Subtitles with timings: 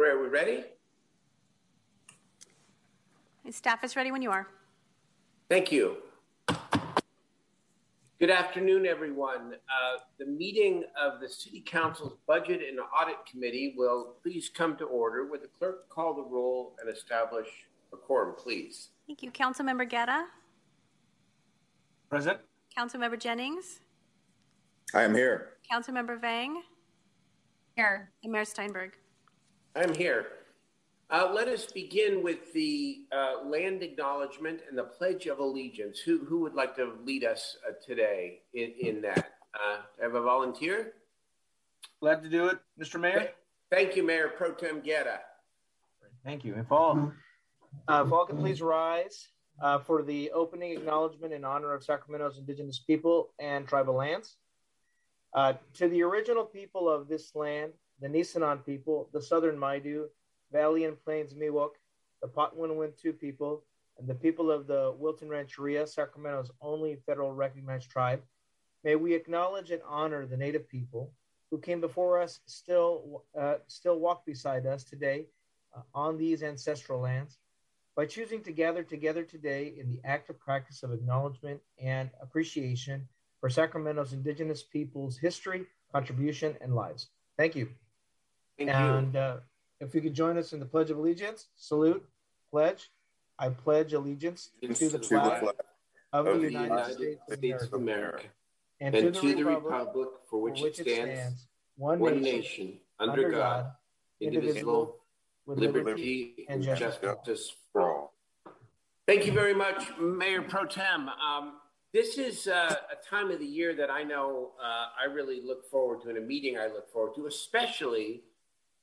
[0.00, 0.64] All right, are we ready?
[3.50, 4.46] Staff is ready when you are.
[5.50, 5.98] Thank you.
[8.18, 9.52] Good afternoon, everyone.
[9.52, 14.84] Uh, the meeting of the City Council's Budget and Audit Committee will please come to
[14.84, 15.26] order.
[15.26, 17.48] Would the clerk call the roll and establish
[17.92, 18.88] a quorum, please?
[19.06, 19.30] Thank you.
[19.30, 20.24] Councilmember Guerra,
[22.08, 22.38] Present.
[22.74, 23.80] Councilmember Jennings,
[24.94, 25.56] I am here.
[25.70, 26.62] Councilmember Vang,
[27.76, 28.12] Here.
[28.24, 28.92] and Mayor Steinberg.
[29.76, 30.26] I'm here.
[31.10, 36.00] Uh, let us begin with the uh, land acknowledgement and the Pledge of Allegiance.
[36.00, 39.32] Who, who would like to lead us uh, today in, in that?
[39.54, 40.94] Uh, have a volunteer?
[42.00, 43.00] Glad to do it, Mr.
[43.00, 43.30] Mayor.
[43.70, 45.20] Thank you, Mayor Pro Tem Guerra.
[46.24, 46.54] Thank you.
[46.54, 47.12] If all,
[47.88, 49.28] uh, if all can please rise
[49.62, 54.36] uh, for the opening acknowledgement in honor of Sacramento's indigenous people and tribal lands.
[55.34, 60.06] Uh, to the original people of this land, the Nisenan people, the Southern Maidu,
[60.52, 61.72] Valley and Plains Miwok,
[62.22, 63.64] the Patwin people,
[63.98, 68.22] and the people of the Wilton Rancheria, Sacramento's only federal recognized tribe.
[68.82, 71.12] May we acknowledge and honor the Native people
[71.50, 75.26] who came before us, still uh, still walk beside us today
[75.76, 77.38] uh, on these ancestral lands.
[77.96, 83.06] By choosing to gather together today in the active practice of acknowledgement and appreciation
[83.40, 87.08] for Sacramento's indigenous people's history, contribution, and lives.
[87.36, 87.68] Thank you.
[88.66, 89.16] Thank and.
[89.16, 89.36] Uh,
[89.80, 92.06] if you could join us in the Pledge of Allegiance, salute,
[92.50, 92.90] pledge.
[93.38, 95.42] I pledge allegiance to the To flag
[96.12, 98.28] of the of the United, States, of States of America, America
[98.82, 101.46] and, and to the republic, for which, it stands,
[101.78, 103.72] one, one nation, nation, under God,
[104.20, 104.96] indivisible,
[105.46, 108.12] with liberty and justice for all.
[109.06, 111.08] Thank you very much, Mayor Pro Tem.
[111.08, 111.54] Um,
[111.94, 115.68] this is uh, a time of the year that I know uh, I really look
[115.70, 118.22] forward to, and a meeting I look forward to, especially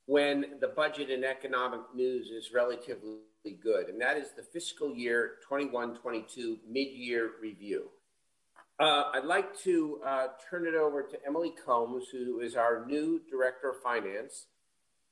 [0.07, 3.19] when the budget and economic news is relatively
[3.62, 7.90] good, and that is the fiscal year 21 22 mid year review.
[8.79, 13.22] Uh, I'd like to uh, turn it over to Emily Combs, who is our new
[13.29, 14.46] Director of Finance,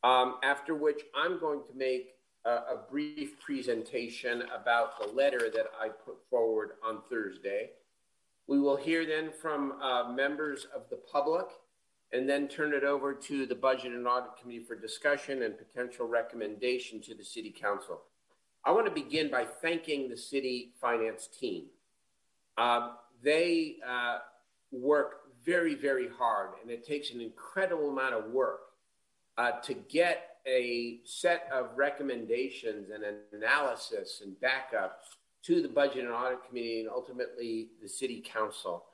[0.03, 2.11] um, after which I'm going to make
[2.45, 7.71] a, a brief presentation about the letter that I put forward on Thursday.
[8.47, 11.47] We will hear then from uh, members of the public
[12.15, 16.07] and then turn it over to the Budget and Audit Committee for discussion and potential
[16.07, 18.01] recommendation to the City Council.
[18.63, 21.65] I want to begin by thanking the City Finance team.
[22.57, 24.19] Uh, they uh,
[24.71, 28.61] work very, very hard, and it takes an incredible amount of work
[29.37, 35.01] uh, to get a set of recommendations and an analysis and backup
[35.43, 38.85] to the Budget and Audit Committee and ultimately the City Council.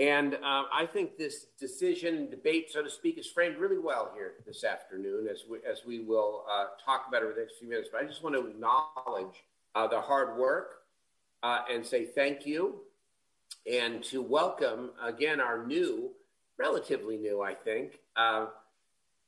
[0.00, 4.32] And uh, I think this decision, debate, so to speak, is framed really well here
[4.46, 7.68] this afternoon as we, as we will uh, talk about it over the next few
[7.68, 7.90] minutes.
[7.92, 9.44] But I just want to acknowledge
[9.74, 10.84] uh, the hard work
[11.42, 12.76] uh, and say thank you
[13.70, 16.12] and to welcome again our new,
[16.56, 18.46] relatively new, I think, uh,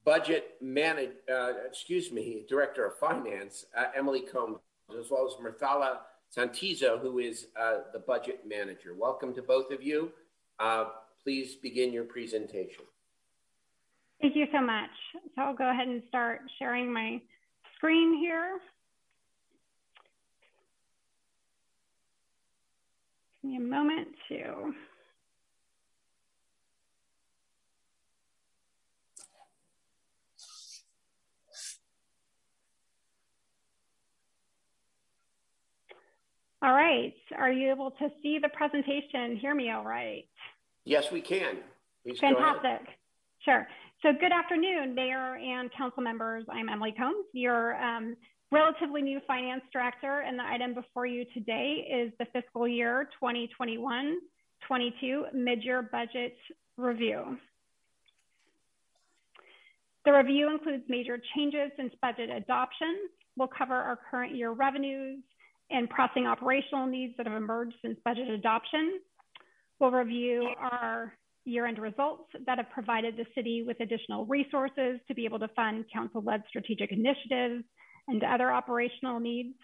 [0.07, 4.57] budget manage, uh, excuse me, director of finance, Emily Combs,
[4.99, 5.99] as well as Mirthala
[6.35, 7.49] Santizo, who is
[7.93, 8.95] the budget manager.
[8.99, 10.13] Welcome to both of you.
[10.59, 10.85] Uh,
[11.23, 12.85] please begin your presentation.
[14.21, 14.91] Thank you so much.
[15.35, 17.21] So I'll go ahead and start sharing my
[17.77, 18.59] screen here.
[23.43, 24.73] Give me a moment to
[36.63, 37.13] All right.
[37.37, 39.37] Are you able to see the presentation?
[39.37, 40.25] Hear me all right?
[40.85, 41.59] Yes, we can.
[42.05, 42.89] Please Fantastic.
[43.45, 43.67] Sure.
[44.03, 46.45] So good afternoon, Mayor and Council members.
[46.51, 48.17] I'm Emily Combs, your um,
[48.51, 55.33] relatively new Finance Director, and the item before you today is the fiscal year 2021-22
[55.33, 56.37] mid-year budget
[56.77, 57.39] review.
[60.05, 63.09] The review includes major changes since budget adoption.
[63.37, 65.21] We'll cover our current year revenues,
[65.71, 69.01] and pressing operational needs that have emerged since budget adoption.
[69.83, 71.13] We'll review our
[71.45, 75.87] year-end results that have provided the city with additional resources to be able to fund
[75.93, 77.65] council-led strategic initiatives
[78.07, 79.57] and other operational needs.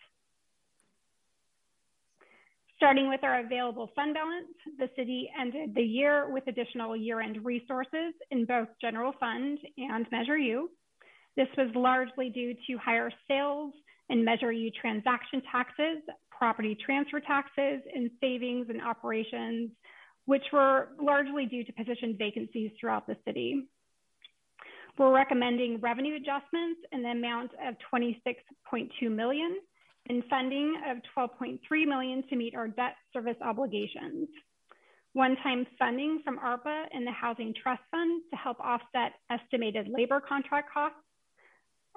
[2.79, 4.49] Starting with our available fund balance,
[4.81, 10.37] the city ended the year with additional year-end resources in both general fund and Measure
[10.37, 10.69] U.
[11.37, 13.73] This was largely due to higher sales
[14.11, 16.03] and Measure U transaction taxes,
[16.37, 19.71] property transfer taxes, and savings and operations,
[20.29, 23.67] which were largely due to position vacancies throughout the city.
[24.99, 29.57] We're recommending revenue adjustments in the amount of 26.2 million
[30.11, 34.29] and funding of 12.3 million to meet our debt service obligations.
[35.15, 40.69] One-time funding from ARPA and the Housing Trust Fund to help offset estimated labor contract
[40.71, 40.99] costs.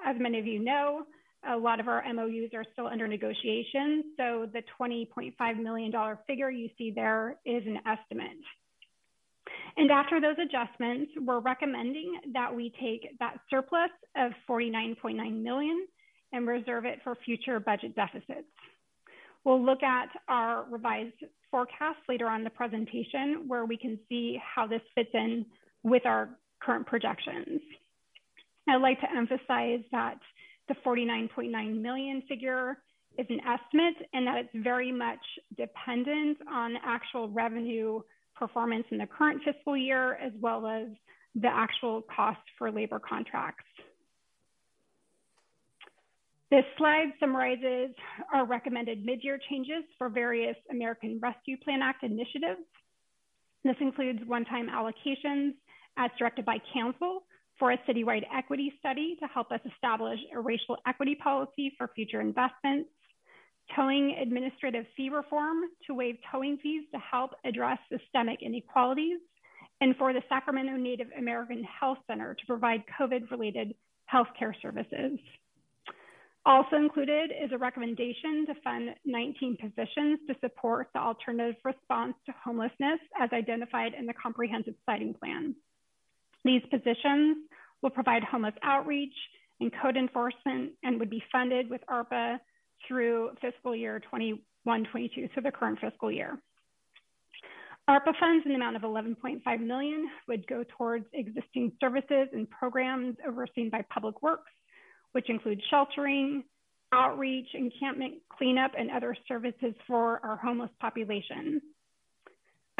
[0.05, 1.03] As many of you know,
[1.49, 5.91] a lot of our MOUs are still under negotiation, so the $20.5 million
[6.27, 8.37] figure you see there is an estimate.
[9.77, 15.87] And after those adjustments, we're recommending that we take that surplus of 49.9 million
[16.33, 18.47] and reserve it for future budget deficits.
[19.43, 24.39] We'll look at our revised forecast later on in the presentation where we can see
[24.43, 25.45] how this fits in
[25.83, 26.29] with our
[26.61, 27.61] current projections.
[28.69, 30.19] I'd like to emphasize that
[30.67, 32.77] the 49.9 million figure
[33.17, 35.19] is an estimate and that it's very much
[35.57, 38.01] dependent on actual revenue
[38.35, 40.87] performance in the current fiscal year as well as
[41.35, 43.65] the actual cost for labor contracts.
[46.49, 47.95] This slide summarizes
[48.33, 52.59] our recommended mid-year changes for various American Rescue Plan Act initiatives.
[53.63, 55.53] This includes one-time allocations
[55.97, 57.23] as directed by council
[57.61, 62.19] for a citywide equity study to help us establish a racial equity policy for future
[62.19, 62.89] investments,
[63.75, 69.19] towing administrative fee reform to waive towing fees to help address systemic inequalities,
[69.79, 73.75] and for the Sacramento Native American Health Center to provide COVID-related
[74.11, 75.19] healthcare services.
[76.43, 82.33] Also included is a recommendation to fund 19 positions to support the alternative response to
[82.43, 85.53] homelessness as identified in the comprehensive siting plan.
[86.43, 87.37] These positions
[87.81, 89.13] will provide homeless outreach
[89.59, 92.39] and code enforcement and would be funded with ARPA
[92.87, 94.39] through fiscal year 21-22,
[95.35, 96.37] so the current fiscal year.
[97.89, 103.15] ARPA funds in the amount of 11.5 million would go towards existing services and programs
[103.27, 104.51] overseen by Public Works
[105.11, 106.43] which include sheltering,
[106.93, 111.61] outreach, encampment cleanup, and other services for our homeless population.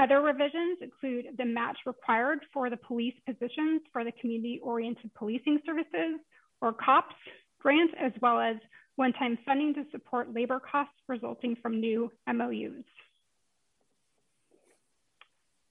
[0.01, 6.19] Other revisions include the match required for the police positions for the Community-Oriented Policing Services,
[6.59, 7.13] or COPS,
[7.59, 8.56] grant, as well as
[8.95, 12.83] one-time funding to support labor costs resulting from new MOUs.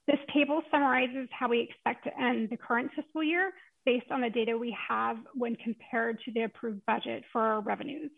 [0.06, 3.50] This table summarizes how we expect to end the current fiscal year
[3.85, 8.12] based on the data we have when compared to the approved budget for our revenues.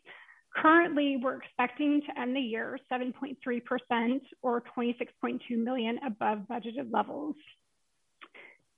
[0.54, 7.36] Currently, we're expecting to end the year 7.3% or 26.2 million above budgeted levels.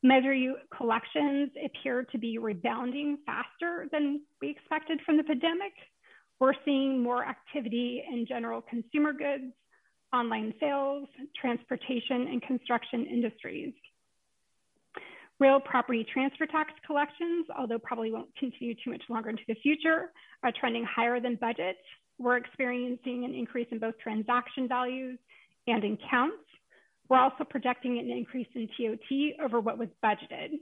[0.03, 5.73] Measure U collections appear to be rebounding faster than we expected from the pandemic.
[6.38, 9.53] We're seeing more activity in general consumer goods,
[10.12, 11.09] online sales,
[11.41, 13.73] transportation, and construction industries.
[15.41, 20.13] Real property transfer tax collections, although probably won't continue too much longer into the future,
[20.43, 21.77] are trending higher than budget.
[22.19, 25.19] We're experiencing an increase in both transaction values
[25.67, 26.37] and in counts.
[27.09, 30.59] We're also projecting an increase in TOT over what was budgeted,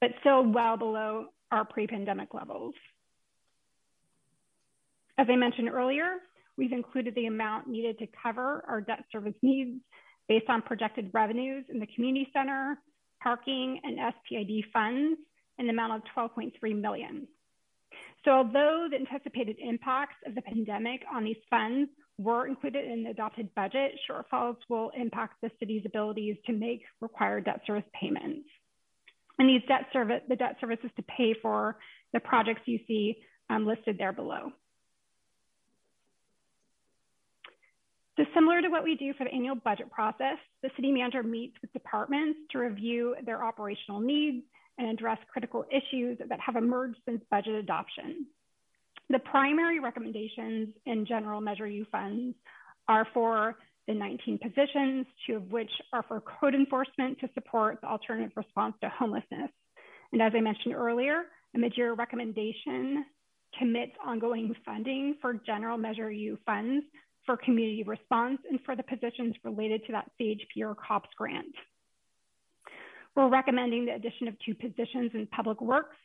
[0.00, 2.74] but still well below our pre-pandemic levels.
[5.16, 6.16] As I mentioned earlier,
[6.58, 9.80] we've included the amount needed to cover our debt service needs
[10.28, 12.78] based on projected revenues in the community center,
[13.26, 15.18] parking, and SPID funds
[15.58, 17.26] in the amount of 12.3 million.
[18.24, 23.10] So although the anticipated impacts of the pandemic on these funds were included in the
[23.10, 28.48] adopted budget, shortfalls will impact the city's abilities to make required debt service payments.
[29.40, 31.78] And these debt service, the debt services to pay for
[32.12, 33.16] the projects you see
[33.50, 34.52] um, listed there below.
[38.16, 41.54] So similar to what we do for the annual budget process, the city manager meets
[41.60, 44.44] with departments to review their operational needs
[44.78, 48.26] and address critical issues that have emerged since budget adoption.
[49.10, 52.34] The primary recommendations in general Measure U funds
[52.88, 53.56] are for
[53.86, 58.74] the 19 positions, two of which are for code enforcement to support the alternative response
[58.82, 59.50] to homelessness.
[60.12, 63.04] And as I mentioned earlier, a mid-year recommendation
[63.58, 66.84] commits ongoing funding for general Measure U funds
[67.26, 71.54] for community response and for the positions related to that CHP or COPS grant.
[73.14, 75.96] We're recommending the addition of two positions in public works,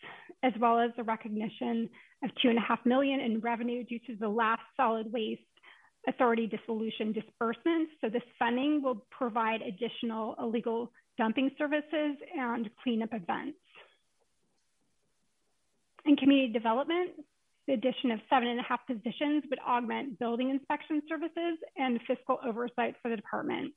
[0.44, 1.90] as well as the recognition
[2.24, 5.42] of two and a half million in revenue due to the last solid waste
[6.08, 7.92] authority dissolution disbursements.
[8.01, 13.58] So this funding will provide additional illegal dumping services and cleanup events.
[16.06, 17.12] In community development,
[17.68, 22.39] the addition of seven and a half positions would augment building inspection services and fiscal
[22.46, 23.74] oversight for the department.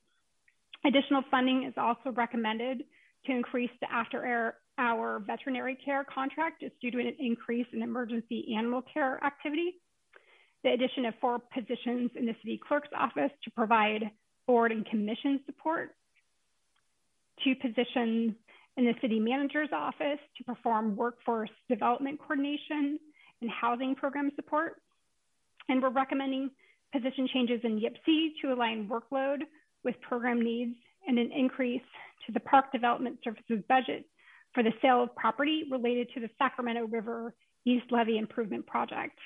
[0.85, 2.83] Additional funding is also recommended
[3.25, 8.83] to increase the after hour veterinary care contract due to an increase in emergency animal
[8.93, 9.75] care activity.
[10.63, 14.09] The addition of four positions in the city clerk's office to provide
[14.47, 15.95] board and commission support.
[17.43, 18.33] Two positions
[18.77, 22.99] in the city manager's office to perform workforce development coordination
[23.41, 24.81] and housing program support.
[25.69, 26.51] And we're recommending
[26.93, 29.39] position changes in YPCE to align workload
[29.83, 30.75] with program needs
[31.07, 31.81] and an increase
[32.25, 34.05] to the park development services budget
[34.53, 37.33] for the sale of property related to the Sacramento River
[37.65, 39.17] East Levee Improvement Project.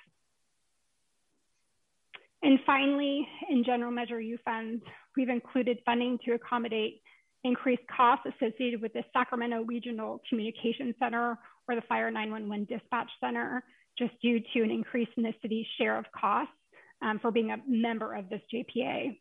[2.41, 4.81] And finally, in general measure U funds,
[5.15, 7.01] we've included funding to accommodate
[7.43, 11.37] increased costs associated with the Sacramento Regional Communication Center
[11.67, 13.63] or the Fire 911 Dispatch Center,
[13.99, 16.53] just due to an increase in the city's share of costs
[17.01, 19.17] um, for being a member of this JPA.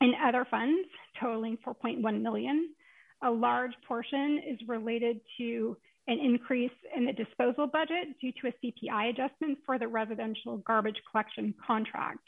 [0.00, 0.88] In other funds
[1.20, 2.70] totaling 4.1 million,
[3.22, 5.76] a large portion is related to
[6.08, 11.00] an increase in the disposal budget due to a CPI adjustment for the residential garbage
[11.10, 12.26] collection contract,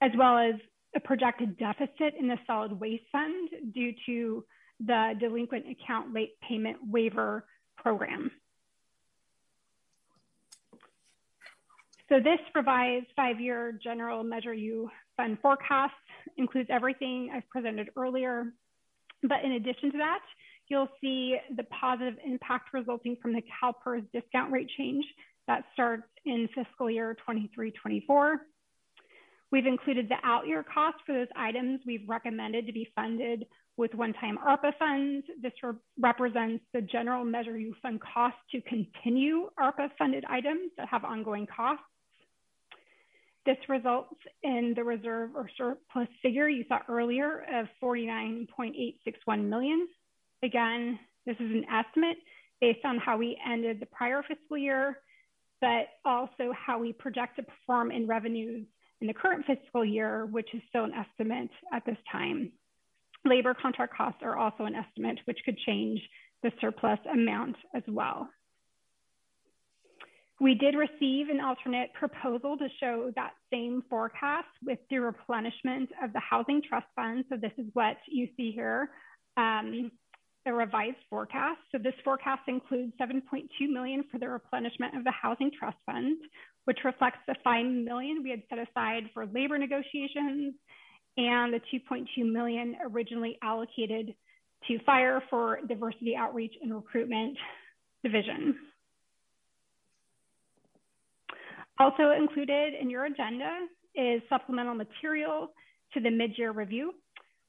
[0.00, 0.54] as well as
[0.96, 4.44] a projected deficit in the solid waste fund due to
[4.84, 7.44] the delinquent account late payment waiver
[7.76, 8.30] program.
[12.08, 15.92] So this revised five-year general measure U fund forecast
[16.38, 18.46] includes everything I've presented earlier.
[19.22, 20.20] But in addition to that,
[20.68, 25.04] you'll see the positive impact resulting from the CalPERS discount rate change
[25.46, 28.36] that starts in fiscal year 23-24.
[29.50, 33.46] We've included the out year costs for those items we've recommended to be funded
[33.76, 35.26] with one-time ARPA funds.
[35.42, 40.88] This re represents the general measure U fund cost to continue ARPA funded items that
[40.88, 41.84] have ongoing costs.
[43.48, 49.88] This results in the reserve or surplus figure you saw earlier of 49.861 million.
[50.42, 52.18] Again, this is an estimate
[52.60, 54.98] based on how we ended the prior fiscal year,
[55.62, 58.66] but also how we project to perform in revenues
[59.00, 62.52] in the current fiscal year, which is still an estimate at this time.
[63.24, 65.98] Labor contract costs are also an estimate, which could change
[66.42, 68.28] the surplus amount as well.
[70.40, 76.12] We did receive an alternate proposal to show that same forecast with the replenishment of
[76.12, 77.24] the housing trust fund.
[77.28, 78.88] So this is what you see here,
[79.36, 79.90] um,
[80.46, 81.58] the revised forecast.
[81.72, 86.16] So this forecast includes 7.2 million for the replenishment of the housing trust fund,
[86.66, 90.54] which reflects the 5 million we had set aside for labor negotiations
[91.16, 94.14] and the 2.2 million originally allocated
[94.68, 97.36] to fire for diversity outreach and recruitment
[98.04, 98.54] division.
[101.78, 103.50] Also included in your agenda
[103.94, 105.52] is supplemental material
[105.94, 106.92] to the mid-year review.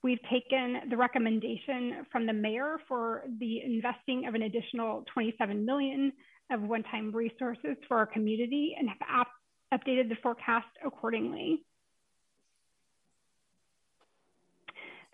[0.02, 6.12] We've taken the recommendation from the mayor for the investing of an additional 27 million
[6.50, 9.26] of one-time resources for our community and have
[9.74, 11.62] updated the forecast accordingly.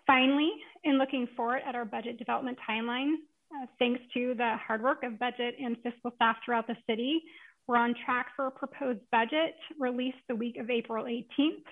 [0.05, 0.51] Finally,
[0.85, 3.15] in looking forward at our budget development timeline,
[3.53, 7.21] uh, thanks to the hard work of budget and fiscal staff throughout the city,
[7.67, 11.65] we're on track for a proposed budget released the week of April 18th,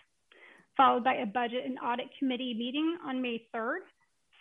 [0.75, 3.79] followed by a budget and audit committee meeting on May 3rd,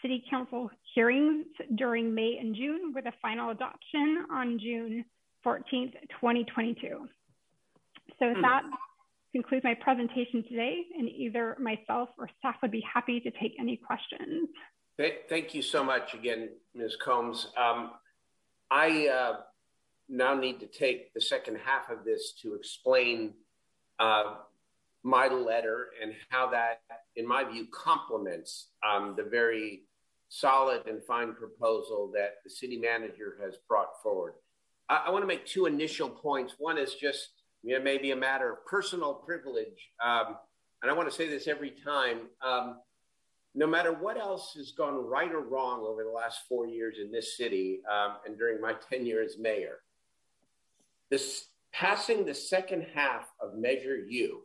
[0.03, 1.47] city council hearings
[1.77, 5.05] during May and June with a final adoption on June
[5.47, 7.09] 14th, 2022.
[8.19, 8.43] So with hmm.
[8.43, 8.63] that
[9.33, 13.77] concludes my presentation today and either myself or staff would be happy to take any
[13.77, 14.49] questions.
[15.29, 16.97] Thank you so much again, Ms.
[17.03, 17.49] Combs.
[17.57, 17.93] Um,
[18.71, 19.41] I uh,
[20.09, 23.35] now need to take the second half of this to explain
[23.99, 24.35] uh,
[25.03, 26.81] my letter and how that,
[27.17, 29.83] in my view, complements um, the very
[30.29, 34.35] solid and fine proposal that the city manager has brought forward.
[34.89, 36.55] I, I want to make two initial points.
[36.59, 37.29] One is just
[37.63, 39.91] you know, maybe a matter of personal privilege.
[40.05, 40.37] Um,
[40.83, 42.29] and I want to say this every time.
[42.43, 42.81] Um,
[43.55, 47.13] no matter what else has gone right or wrong over the last four years in
[47.13, 49.79] this city um, and during my tenure as mayor,
[51.11, 54.43] this passing the second half of Measure U,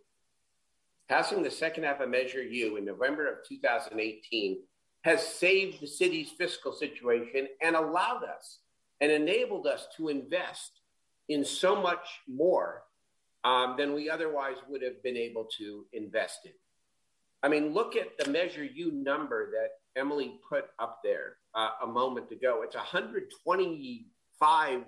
[1.07, 4.59] passing the second half of Measure U in November of 2018
[5.03, 8.59] has saved the city's fiscal situation and allowed us
[8.99, 10.81] and enabled us to invest
[11.29, 12.83] in so much more
[13.43, 16.51] um, than we otherwise would have been able to invest in.
[17.41, 21.87] I mean, look at the Measure U number that Emily put up there uh, a
[21.87, 22.61] moment ago.
[22.63, 24.81] It's 125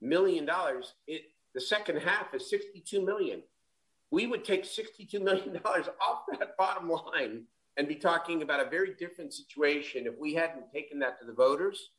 [0.00, 1.22] million dollars, it
[1.54, 3.42] the second half is 62 million.
[4.10, 7.44] We would take 62 million dollars off that bottom line
[7.76, 11.32] and be talking about a very different situation if we hadn't taken that to the
[11.32, 11.90] voters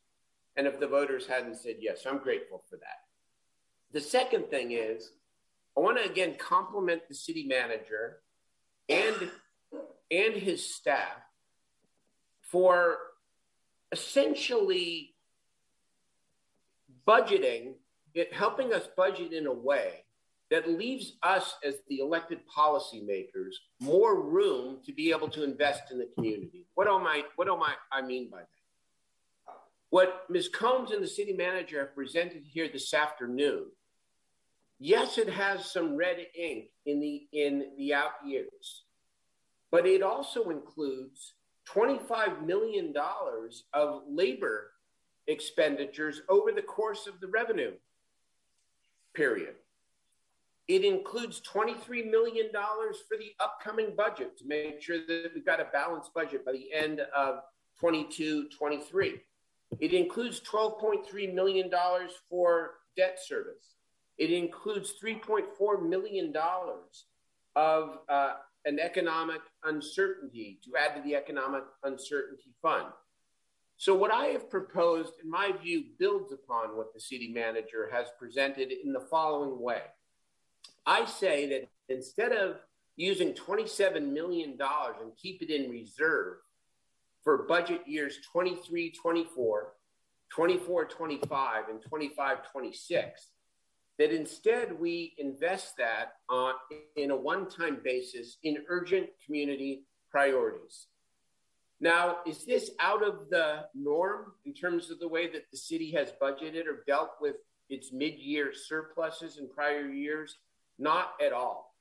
[0.56, 2.04] and if the voters hadn't said yes.
[2.06, 3.02] I'm grateful for that.
[3.92, 5.10] The second thing is,
[5.76, 8.18] I want to again compliment the city manager
[8.88, 9.30] and
[10.10, 11.18] and his staff
[12.40, 12.98] for
[13.92, 15.14] essentially
[17.06, 17.74] budgeting
[18.14, 20.04] it helping us budget in a way
[20.50, 25.98] that leaves us as the elected policymakers more room to be able to invest in
[25.98, 26.66] the community.
[26.74, 28.48] What am I what am I, I mean by that?
[29.90, 30.48] What Ms.
[30.48, 33.66] Combs and the city manager have presented here this afternoon,
[34.78, 38.84] yes, it has some red ink in the in the out years,
[39.70, 41.34] but it also includes
[41.68, 42.94] $25 million
[43.74, 44.70] of labor
[45.26, 47.72] expenditures over the course of the revenue
[49.18, 49.54] period.
[50.68, 55.66] It includes $23 million for the upcoming budget to make sure that we've got a
[55.72, 57.40] balanced budget by the end of
[57.80, 59.20] 22 23.
[59.80, 61.70] It includes $12.3 million
[62.30, 63.74] for debt service.
[64.18, 66.32] It includes $3.4 million
[67.56, 68.34] of uh,
[68.64, 72.86] an economic uncertainty to add to the economic uncertainty fund.
[73.80, 78.08] So, what I have proposed, in my view, builds upon what the city manager has
[78.18, 79.82] presented in the following way.
[80.84, 82.56] I say that instead of
[82.96, 86.38] using $27 million and keep it in reserve
[87.22, 89.72] for budget years 23 24,
[90.28, 93.28] 24 25, and 25 26,
[94.00, 96.54] that instead we invest that on,
[96.96, 100.88] in a one time basis in urgent community priorities.
[101.80, 105.92] Now, is this out of the norm in terms of the way that the city
[105.92, 107.36] has budgeted or dealt with
[107.68, 110.36] its mid year surpluses in prior years?
[110.78, 111.74] Not at all.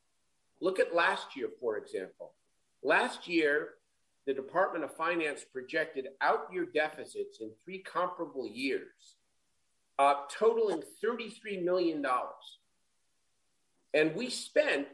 [0.62, 2.34] Look at last year, for example.
[2.84, 3.70] Last year,
[4.28, 9.16] the Department of Finance projected out year deficits in three comparable years,
[9.98, 12.06] uh, totaling $33 million.
[13.94, 14.88] And we spent,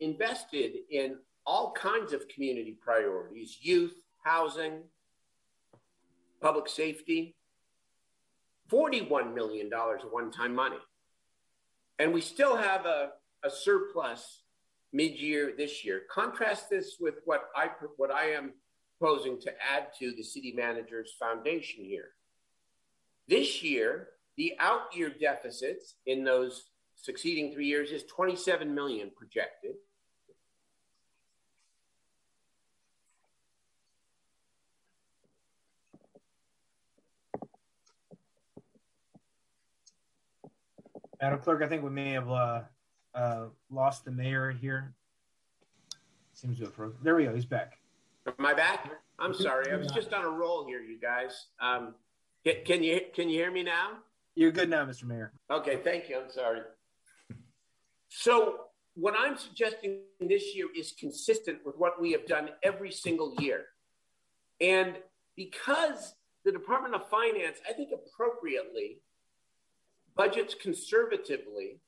[0.00, 4.82] invested in all kinds of community priorities youth, housing,
[6.40, 7.36] public safety,
[8.70, 10.76] $41 million of one time money.
[11.98, 13.10] And we still have a,
[13.44, 14.42] a surplus
[14.92, 16.02] mid-year this year.
[16.10, 18.52] Contrast this with what I what I am
[18.98, 22.10] proposing to add to the city manager's foundation here.
[23.28, 29.72] This year, the out-year deficits in those succeeding three years is 27 million projected.
[41.20, 42.60] Madam Clerk, I think we may have uh,
[43.14, 44.94] uh, lost the mayor here.
[46.32, 46.98] Seems to have frozen.
[47.02, 47.34] There we go.
[47.34, 47.78] He's back.
[48.26, 48.90] Am I back?
[49.18, 49.70] I'm sorry.
[49.70, 51.46] I was just on a roll here, you guys.
[51.60, 51.94] Um,
[52.44, 53.98] can, can you can you hear me now?
[54.34, 55.04] You're good now, Mr.
[55.04, 55.32] Mayor.
[55.50, 56.18] Okay, thank you.
[56.18, 56.60] I'm sorry.
[58.08, 63.34] So what I'm suggesting this year is consistent with what we have done every single
[63.38, 63.66] year.
[64.60, 64.96] And
[65.36, 68.98] because the Department of Finance, I think appropriately,
[70.16, 71.80] budgets conservatively,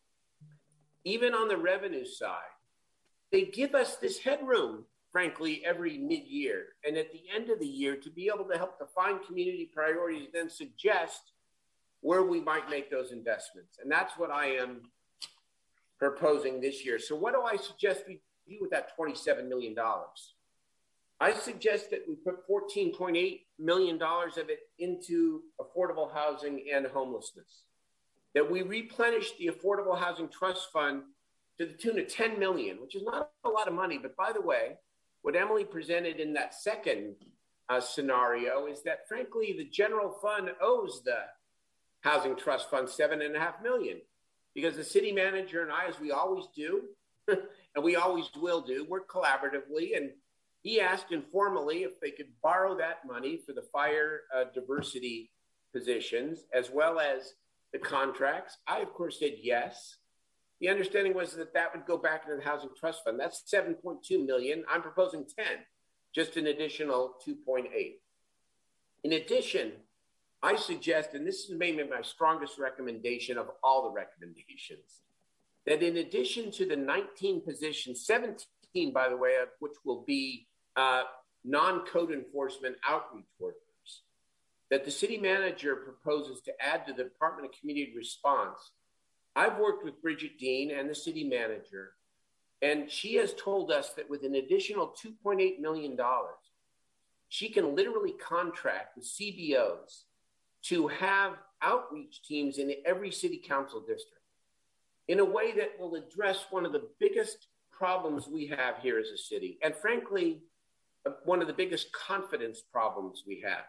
[1.04, 2.38] even on the revenue side,
[3.30, 6.66] they give us this headroom, frankly, every mid year.
[6.86, 10.28] And at the end of the year, to be able to help define community priorities,
[10.32, 11.32] then suggest
[12.00, 13.78] where we might make those investments.
[13.82, 14.82] And that's what I am
[15.98, 16.98] proposing this year.
[16.98, 19.74] So, what do I suggest we do with that $27 million?
[21.20, 27.62] I suggest that we put $14.8 million of it into affordable housing and homelessness
[28.34, 31.02] that we replenished the Affordable Housing Trust Fund
[31.58, 33.98] to the tune of 10 million, which is not a lot of money.
[33.98, 34.78] But by the way,
[35.22, 37.14] what Emily presented in that second
[37.68, 41.18] uh, scenario is that frankly, the general fund owes the
[42.00, 43.98] Housing Trust Fund seven and a half million
[44.54, 46.82] because the city manager and I, as we always do,
[47.28, 49.96] and we always will do, work collaboratively.
[49.96, 50.10] And
[50.62, 55.30] he asked informally if they could borrow that money for the fire uh, diversity
[55.72, 57.34] positions as well as
[57.72, 58.58] the contracts.
[58.66, 59.96] I, of course, said yes.
[60.60, 63.18] The understanding was that that would go back into the housing trust fund.
[63.18, 64.64] That's 7.2 million.
[64.70, 65.46] I'm proposing 10,
[66.14, 67.66] just an additional 2.8.
[69.04, 69.72] In addition,
[70.42, 75.02] I suggest, and this is maybe my strongest recommendation of all the recommendations,
[75.66, 80.46] that in addition to the 19 positions, 17, by the way, of which will be
[80.76, 81.02] uh,
[81.44, 83.61] non code enforcement outreach workers,
[84.72, 88.72] that the city manager proposes to add to the Department of Community Response.
[89.36, 91.90] I've worked with Bridgette Dean and the city manager,
[92.62, 95.94] and she has told us that with an additional $2.8 million,
[97.28, 100.04] she can literally contract with CBOs
[100.62, 104.24] to have outreach teams in every city council district
[105.06, 109.08] in a way that will address one of the biggest problems we have here as
[109.08, 110.40] a city, and frankly,
[111.26, 113.64] one of the biggest confidence problems we have.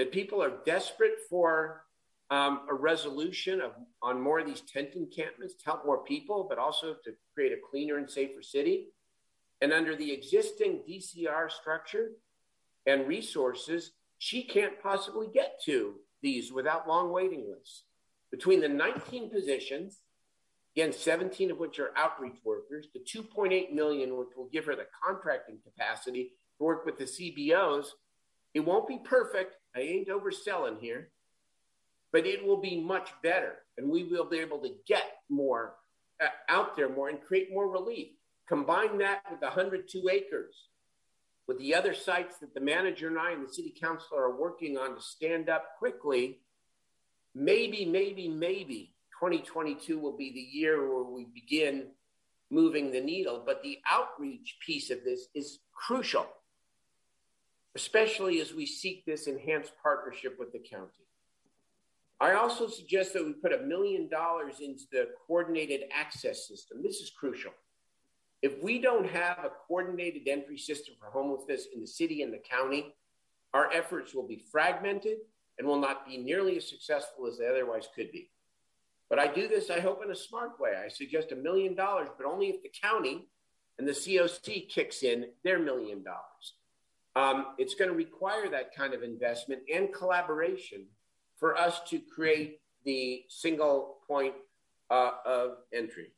[0.00, 1.84] That people are desperate for
[2.30, 6.56] um, a resolution of, on more of these tent encampments to help more people, but
[6.56, 8.86] also to create a cleaner and safer city.
[9.60, 12.12] And under the existing DCR structure
[12.86, 17.84] and resources, she can't possibly get to these without long waiting lists.
[18.30, 20.00] Between the 19 positions,
[20.74, 24.86] again, 17 of which are outreach workers, the 2.8 million, which will give her the
[25.04, 27.88] contracting capacity to work with the CBOs,
[28.54, 29.56] it won't be perfect.
[29.74, 31.10] I ain't overselling here,
[32.12, 33.56] but it will be much better.
[33.78, 35.74] And we will be able to get more
[36.20, 38.08] uh, out there more and create more relief.
[38.48, 40.54] Combine that with 102 acres,
[41.46, 44.76] with the other sites that the manager and I and the city council are working
[44.76, 46.40] on to stand up quickly.
[47.34, 51.88] Maybe, maybe, maybe 2022 will be the year where we begin
[52.50, 53.42] moving the needle.
[53.44, 56.26] But the outreach piece of this is crucial,
[57.76, 61.06] especially as we seek this enhanced partnership with the county.
[62.20, 66.82] I also suggest that we put a million dollars into the coordinated access system.
[66.82, 67.52] This is crucial.
[68.42, 72.38] If we don't have a coordinated entry system for homelessness in the city and the
[72.38, 72.94] county,
[73.54, 75.18] our efforts will be fragmented
[75.58, 78.30] and will not be nearly as successful as they otherwise could be.
[79.08, 80.74] But I do this, I hope, in a smart way.
[80.82, 83.26] I suggest a million dollars, but only if the county
[83.78, 86.54] and the COC kicks in their million dollars.
[87.16, 90.86] Um, it's going to require that kind of investment and collaboration
[91.36, 94.34] for us to create the single point
[94.90, 96.12] uh, of entry.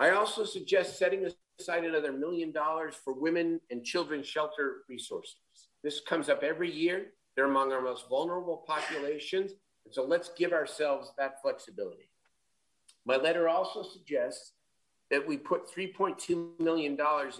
[0.00, 1.30] I also suggest setting
[1.60, 5.36] aside another million dollars for women and children shelter resources.
[5.82, 7.06] This comes up every year.
[7.36, 9.52] They're among our most vulnerable populations.
[9.84, 12.08] And so let's give ourselves that flexibility.
[13.06, 14.52] My letter also suggests
[15.10, 16.96] that we put $3.2 million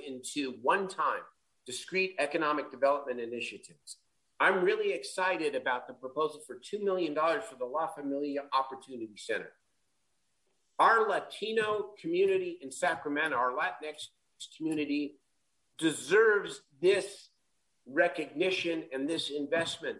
[0.06, 1.22] into one time
[1.66, 3.98] discrete economic development initiatives.
[4.40, 9.52] I'm really excited about the proposal for $2 million for the La Familia Opportunity Center.
[10.78, 14.08] Our Latino community in Sacramento, our Latinx
[14.56, 15.16] community,
[15.78, 17.28] deserves this
[17.86, 19.98] recognition and this investment.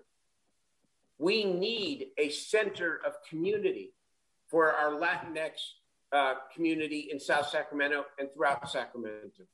[1.19, 3.93] We need a center of community
[4.49, 5.53] for our Latinx
[6.13, 9.45] uh, community in South Sacramento and throughout Sacramento.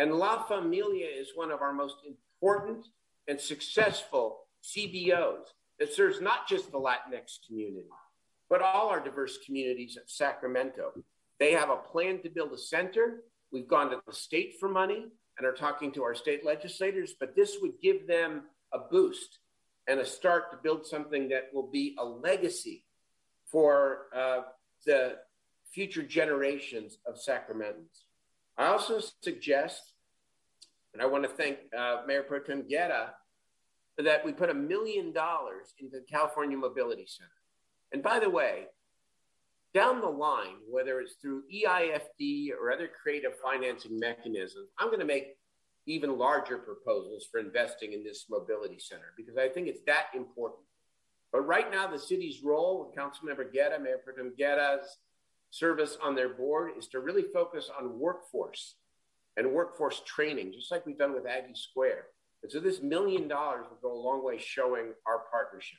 [0.00, 2.86] And La Familia is one of our most important
[3.28, 5.44] and successful CBOs
[5.78, 7.90] that serves not just the Latinx community,
[8.48, 10.92] but all our diverse communities of Sacramento.
[11.38, 13.24] They have a plan to build a center.
[13.52, 15.04] We've gone to the state for money
[15.36, 19.40] and are talking to our state legislators, but this would give them a boost
[19.86, 22.86] and a start to build something that will be a legacy
[23.44, 24.40] for uh,
[24.86, 25.16] the
[25.70, 28.04] future generations of Sacramentans.
[28.60, 29.89] I also suggest,
[30.92, 33.14] and I want to thank uh, Mayor Pro Tem Guerra,
[33.98, 37.30] that we put a million dollars into the California Mobility Center.
[37.92, 38.66] And by the way,
[39.74, 45.04] down the line, whether it's through EIFD or other creative financing mechanisms, I'm going to
[45.04, 45.36] make
[45.86, 50.60] even larger proposals for investing in this mobility center because I think it's that important.
[51.32, 54.98] But right now, the city's role with Councilmember Guerra, Mayor Pro Tem Guerra's
[55.50, 58.76] service on their board is to really focus on workforce
[59.36, 62.06] and workforce training, just like we've done with Aggie Square.
[62.42, 65.78] And so this million dollars will go a long way showing our partnership.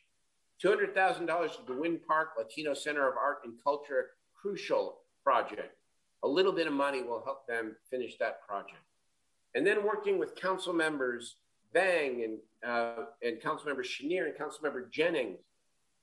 [0.63, 5.75] $200,000 to the Winn Park Latino Center of Art and Culture, crucial project.
[6.23, 8.77] A little bit of money will help them finish that project.
[9.55, 11.35] And then working with council members
[11.73, 12.37] Vang and,
[12.69, 15.39] uh, and council member Schenirer and council member Jennings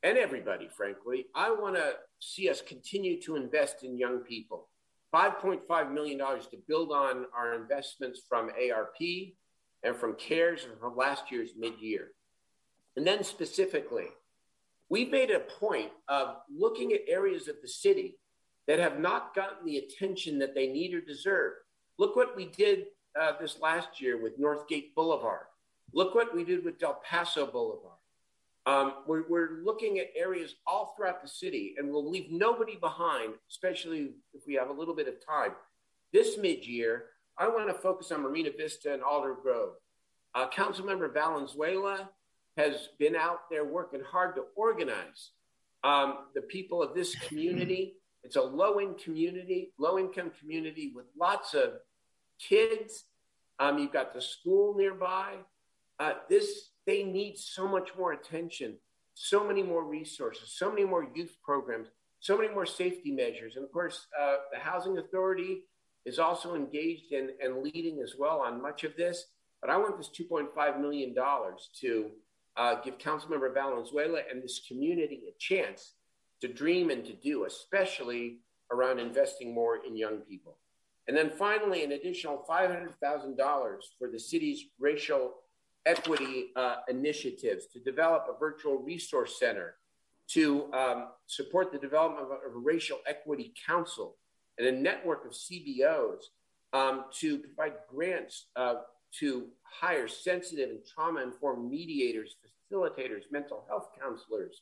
[0.03, 4.69] and everybody, frankly, I want to see us continue to invest in young people.
[5.15, 8.97] $5.5 million to build on our investments from ARP
[9.83, 12.09] and from CARES and from last year's mid year.
[12.97, 14.09] And then specifically,
[14.89, 18.19] we've made a point of looking at areas of the city
[18.67, 21.53] that have not gotten the attention that they need or deserve.
[21.99, 22.87] Look what we did
[23.19, 25.47] uh, this last year with Northgate Boulevard.
[25.93, 27.98] Look what we did with Del Paso Boulevard.
[28.69, 33.33] Um, we're, we're, looking at areas all throughout the city, and we'll leave nobody behind,
[33.51, 35.53] especially if we have a little bit of time.
[36.13, 37.07] This mid year,
[37.39, 39.77] I want to focus on Marina Vista and Alder Grove.
[40.35, 42.11] Uh, Councilmember Valenzuela
[42.59, 45.31] has been out there working hard to organize
[45.83, 47.95] um, the people of this community.
[48.23, 51.73] It's a low income community, low income community with lots of
[52.39, 53.05] kids.
[53.59, 55.37] Um, you've got the school nearby.
[55.99, 58.79] Uh, this they need so much more attention.
[59.21, 61.89] so many more resources, so many more youth programs,
[62.21, 63.57] so many more safety measures.
[63.57, 65.65] And of course, uh, the Housing Authority
[66.05, 69.17] is also engaged in, and leading as well on much of this.
[69.61, 71.13] But I want this $2.5 million
[71.81, 72.11] to
[72.57, 75.95] uh, give Councilmember Valenzuela and this community a chance
[76.41, 78.39] to dream and to do, especially
[78.71, 80.59] around investing more in young people.
[81.09, 82.97] And then finally, an additional $500,000
[83.99, 85.35] for the city's racial
[85.87, 89.77] equity uh, initiatives to develop a virtual resource center
[90.29, 94.17] to um, support the development of a, racial equity council
[94.59, 96.21] and a network of CBOs
[96.73, 98.75] um, to provide grants uh,
[99.21, 102.37] to hire sensitive and trauma informed mediators,
[102.71, 104.61] facilitators, mental health counselors,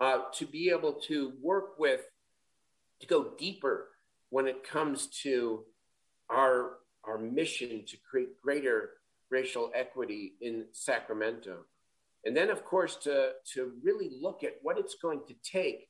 [0.00, 2.02] uh, to be able to work with,
[3.00, 3.88] to go deeper
[4.30, 5.64] when it comes to
[6.30, 8.90] our, our mission to create greater
[9.32, 11.64] racial equity in Sacramento.
[12.24, 15.88] And then, of course, to, to really look at what it's going to take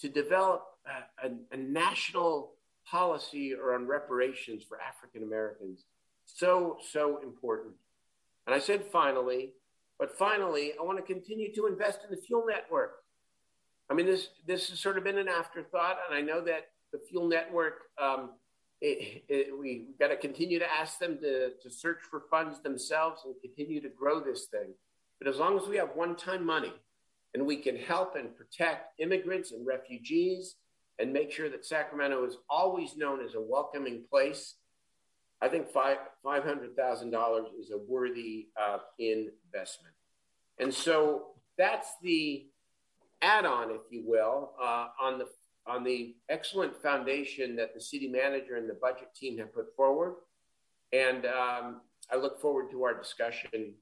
[0.00, 2.52] to develop a, a, a national
[2.84, 5.84] policy around reparations for African Americans.
[6.26, 7.74] So, so important.
[8.46, 9.52] And I said finally,
[9.98, 13.04] but finally, I want to continue to invest in the FUEL network.
[13.90, 16.98] I mean, this this has sort of been an afterthought, and I know that the
[17.10, 18.30] FUEL network um,
[18.80, 23.22] it, it, we, got to continue to ask them to, to search for funds themselves
[23.24, 24.74] and continue to grow this thing.
[25.18, 26.72] But as long as we have one time money
[27.34, 30.56] and we can help and protect immigrants and refugees
[30.98, 34.54] and make sure that Sacramento is always known as a welcoming place,
[35.42, 39.94] I think five, $500,000 is a worthy uh, investment.
[40.58, 42.46] And so that's the
[43.22, 45.26] add on, if you will, uh, on the
[45.70, 50.14] on the excellent foundation that the city manager and the budget team have put forward.
[50.92, 51.80] And um,
[52.10, 53.74] I look forward to our discussion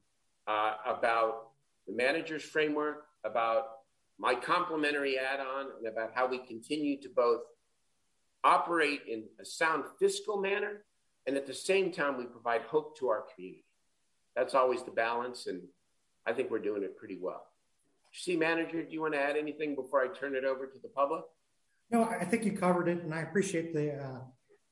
[0.47, 1.47] uh, about
[1.87, 3.63] the manager's framework, about
[4.19, 7.41] my complementary add on, and about how we continue to both
[8.43, 10.83] operate in a sound fiscal manner
[11.25, 13.65] and at the same time we provide hope to our community.
[14.35, 15.61] That's always the balance, and
[16.25, 17.45] I think we're doing it pretty well.
[18.13, 20.87] City manager, do you want to add anything before I turn it over to the
[20.87, 21.23] public?
[21.91, 24.19] No, I think you covered it, and I appreciate the uh,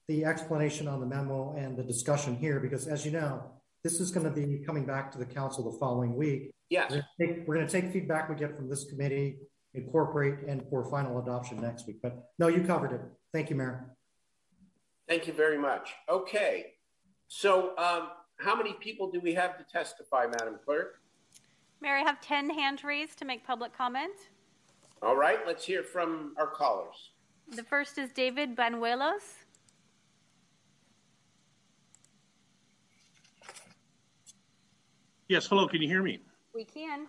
[0.08, 3.52] the explanation on the memo and the discussion here because, as you know,
[3.84, 6.52] this is going to be coming back to the council the following week.
[6.70, 9.38] Yes, we're going to take, feedback we get from this committee,
[9.74, 11.98] incorporate, and for final adoption next week.
[12.02, 13.02] But no, you covered it.
[13.34, 13.96] Thank you, Mayor.
[15.08, 15.94] Thank you very much.
[16.10, 16.74] Okay,
[17.30, 21.00] so um, how many people do we have to testify, Madam Clerk?
[21.82, 24.14] Mayor, I have 10 hands raised to make public comment.
[25.02, 27.12] All right, let's hear from our callers.
[27.56, 29.44] The first is David Banuelos.
[35.28, 36.20] Yes, hello, can you hear me?
[36.56, 37.08] We can.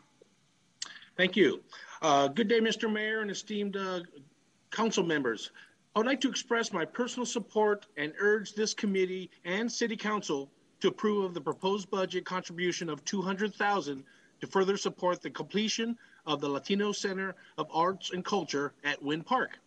[1.16, 1.62] Thank you.
[2.02, 2.92] Uh, good day, Mr.
[2.92, 4.00] Mayor and esteemed uh,
[4.70, 5.50] council members.
[5.96, 10.50] I would like to express my personal support and urge this committee and city council
[10.80, 14.04] to approve of the proposed budget contribution of 200,000
[14.40, 15.96] to further support the completion
[16.28, 19.58] of the Latino Center of Arts and Culture at Winn Park.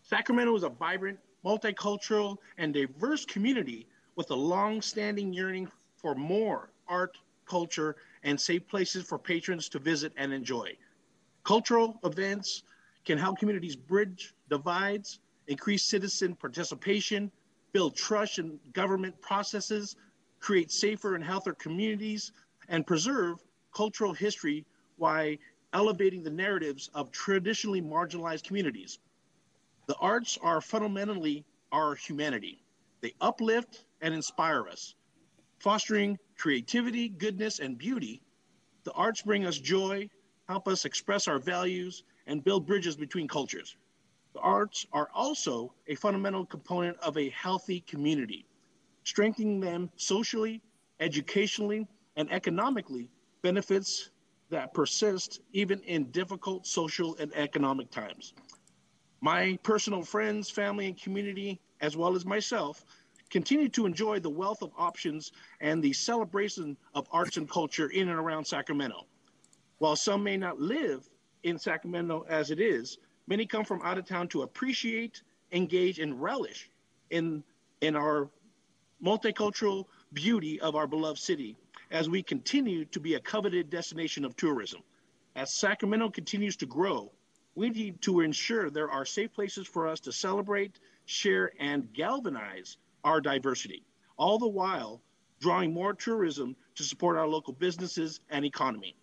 [0.00, 3.86] Sacramento is a vibrant, multicultural, and diverse community
[4.16, 10.12] with a long-standing yearning for more art, culture, and safe places for patrons to visit
[10.16, 10.74] and enjoy.
[11.44, 12.62] Cultural events
[13.04, 17.30] can help communities bridge divides, increase citizen participation,
[17.72, 19.96] build trust in government processes,
[20.38, 22.32] create safer and healthier communities,
[22.68, 23.38] and preserve
[23.74, 24.64] cultural history
[24.96, 25.34] while
[25.72, 28.98] elevating the narratives of traditionally marginalized communities.
[29.86, 32.62] The arts are fundamentally our humanity.
[33.00, 34.94] They uplift and inspire us,
[35.58, 38.22] fostering creativity, goodness, and beauty.
[38.84, 40.08] The arts bring us joy,
[40.48, 43.76] help us express our values, and build bridges between cultures.
[44.32, 48.46] The arts are also a fundamental component of a healthy community.
[49.04, 50.62] Strengthening them socially,
[51.00, 53.08] educationally, and economically
[53.42, 54.10] benefits
[54.50, 58.34] that persist even in difficult social and economic times.
[59.20, 62.84] My personal friends, family, and community, as well as myself,
[63.30, 68.08] continue to enjoy the wealth of options and the celebration of arts and culture in
[68.08, 69.06] and around Sacramento.
[69.78, 71.08] While some may not live
[71.42, 76.20] in Sacramento as it is, many come from out of town to appreciate, engage, and
[76.20, 76.70] relish
[77.10, 77.44] in,
[77.80, 78.28] in our
[79.02, 81.56] multicultural beauty of our beloved city
[81.90, 84.80] as we continue to be a coveted destination of tourism.
[85.36, 87.12] As Sacramento continues to grow,
[87.54, 92.76] we need to ensure there are safe places for us to celebrate, share, and galvanize
[93.04, 93.84] our diversity,
[94.16, 95.02] all the while
[95.40, 98.94] drawing more tourism to support our local businesses and economy.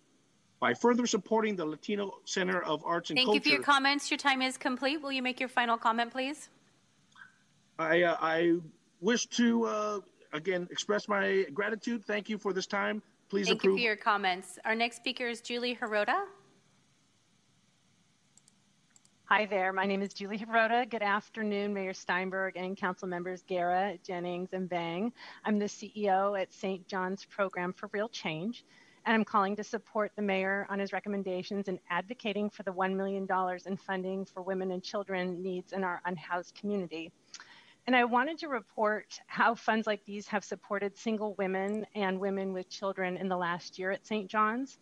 [0.60, 3.36] by further supporting the Latino Center of Arts and Thank Culture.
[3.36, 4.10] you for your comments.
[4.10, 5.00] Your time is complete.
[5.00, 6.48] Will you make your final comment, please?
[7.78, 8.56] I, uh, I
[9.00, 10.00] wish to, uh,
[10.32, 12.04] again, express my gratitude.
[12.04, 13.02] Thank you for this time.
[13.28, 13.78] Please Thank approve.
[13.78, 14.58] you for your comments.
[14.64, 16.24] Our next speaker is Julie Hirota.
[19.24, 19.74] Hi there.
[19.74, 20.88] My name is Julie Hirota.
[20.88, 25.12] Good afternoon, Mayor Steinberg and council members Guerra, Jennings, and Vang.
[25.44, 26.88] I'm the CEO at St.
[26.88, 28.64] John's Program for Real Change,
[29.04, 32.96] and I'm calling to support the mayor on his recommendations and advocating for the $1
[32.96, 33.28] million
[33.66, 37.12] in funding for women and children needs in our unhoused community.
[37.88, 42.52] And I wanted to report how funds like these have supported single women and women
[42.52, 44.28] with children in the last year at St.
[44.28, 44.76] John's.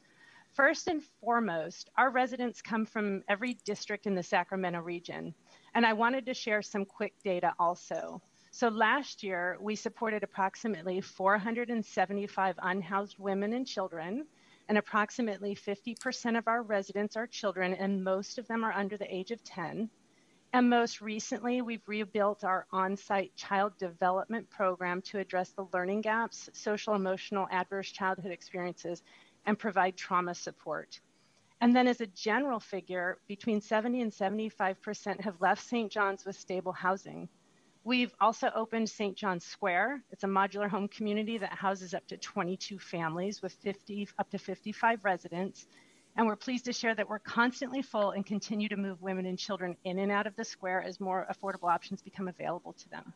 [0.54, 5.32] First and foremost, our residents come from every district in the Sacramento region.
[5.76, 8.20] And I wanted to share some quick data also.
[8.50, 14.26] So last year, we supported approximately 475 unhoused women and children,
[14.68, 19.14] and approximately 50% of our residents are children, and most of them are under the
[19.14, 19.90] age of 10.
[20.52, 26.00] And most recently, we've rebuilt our on site child development program to address the learning
[26.00, 29.02] gaps, social emotional adverse childhood experiences,
[29.44, 31.00] and provide trauma support.
[31.60, 35.90] And then, as a general figure, between 70 and 75% have left St.
[35.90, 37.28] John's with stable housing.
[37.84, 39.16] We've also opened St.
[39.16, 40.02] John's Square.
[40.10, 44.38] It's a modular home community that houses up to 22 families with 50 up to
[44.38, 45.66] 55 residents.
[46.16, 49.38] And we're pleased to share that we're constantly full and continue to move women and
[49.38, 53.12] children in and out of the square as more affordable options become available to them.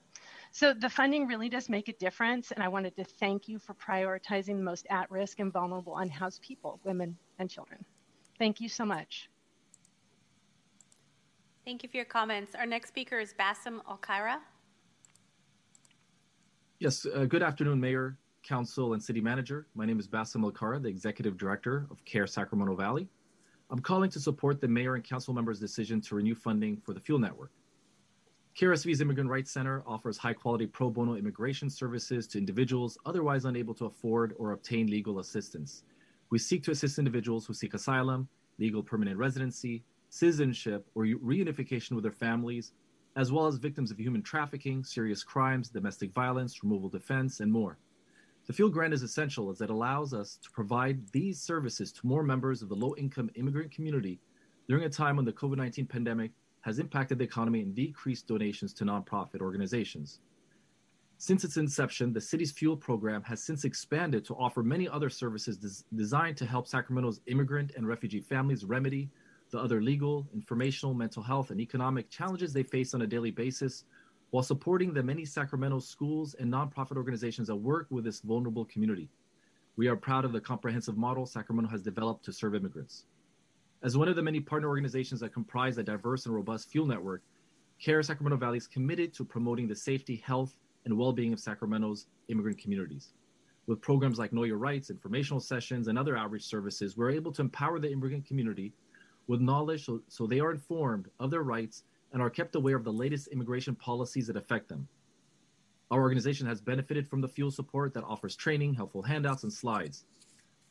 [0.53, 2.51] So the funding really does make a difference.
[2.53, 6.43] And I wanted to thank you for prioritizing the most at risk and vulnerable unhoused
[6.43, 7.83] people, women and children.
[8.39, 9.31] Thank you so much.
[11.65, 12.55] Thank you for your comments.
[12.55, 14.39] Our next speaker is Basim Elkarra.
[16.81, 18.19] Yes, uh, good afternoon, Mayor,
[18.51, 19.69] Council, and City Manager.
[19.77, 23.09] My name is Basim Elkarra, the Executive Director of CAIR Sacramento Valley.
[23.71, 26.99] I'm calling to support the Mayor and Council members' decision to renew funding for the
[26.99, 27.53] Fuel Network.
[28.57, 33.73] CAIR-SV's Immigrant Rights Center offers high quality pro bono immigration services to individuals otherwise unable
[33.75, 35.85] to afford or obtain legal assistance.
[36.31, 42.03] We seek to assist individuals who seek asylum, legal permanent residency, citizenship, or reunification with
[42.03, 42.73] their families,
[43.15, 47.79] as well as victims of human trafficking, serious crimes, domestic violence, removal defense, and more.
[48.51, 52.25] The Fuel Grant is essential as it allows us to provide these services to more
[52.25, 54.19] members of the low income immigrant community
[54.69, 56.33] during a time when the COVID 19 pandemic
[56.63, 60.19] has impacted the economy and decreased donations to nonprofit organizations.
[61.17, 65.57] Since its inception, the city's fuel program has since expanded to offer many other services
[65.57, 69.11] des- designed to help Sacramento's immigrant and refugee families remedy
[69.53, 73.85] the other legal, informational, mental health, and economic challenges they face on a daily basis
[74.31, 79.09] while supporting the many Sacramento schools and nonprofit organizations that work with this vulnerable community.
[79.77, 83.07] We are proud of the comprehensive model Sacramento has developed to serve immigrants.
[83.83, 87.23] As one of the many partner organizations that comprise a diverse and robust fuel network,
[87.81, 92.07] CAIR Sacramento Valley is committed to promoting the safety, health, and well being of Sacramento's
[92.29, 93.15] immigrant communities.
[93.67, 97.43] With programs like Know Your Rights, informational sessions, and other outreach services, we're able to
[97.43, 98.73] empower the immigrant community
[99.29, 102.85] with knowledge so, so they are informed of their rights and are kept aware of
[102.85, 104.87] the latest immigration policies that affect them.
[105.91, 110.05] Our organization has benefited from the Fuel support that offers training, helpful handouts, and slides.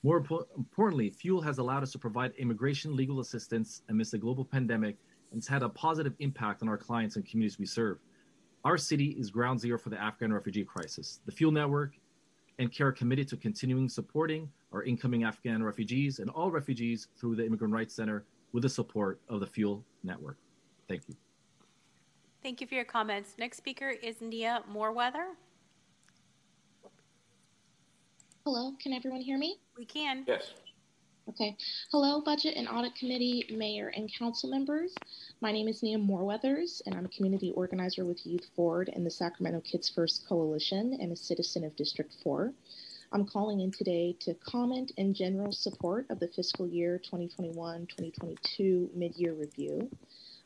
[0.02, 4.96] More importantly, Fuel has allowed us to provide immigration legal assistance amidst a global pandemic
[5.32, 8.00] and has had a positive impact on our clients and communities we serve.
[8.64, 11.20] Our city is ground zero for the Afghan refugee crisis.
[11.26, 11.96] The Fuel Network
[12.60, 17.36] and CAIR are committed to continuing supporting our incoming Afghan refugees and all refugees through
[17.36, 20.38] the Immigrant Rights Center with the support of the Fuel Network.
[20.88, 21.16] Thank you.
[22.42, 23.36] Thank you for your comments.
[23.38, 25.36] Next speaker is Nia Moreweather.
[28.46, 29.58] Hello, can everyone hear me?
[29.78, 30.24] We can.
[30.26, 30.54] Yes.
[31.28, 31.58] Okay.
[31.92, 34.96] Hello, Budget and Audit Committee, Mayor, and Council members.
[35.42, 39.12] My name is Nia Moreweathers, and I'm a community organizer with Youth Forward and the
[39.12, 42.54] Sacramento Kids First Coalition and a citizen of District 4.
[43.12, 49.34] I'm calling in today to comment in general support of the fiscal year 2021-2022 mid-year
[49.34, 49.90] review.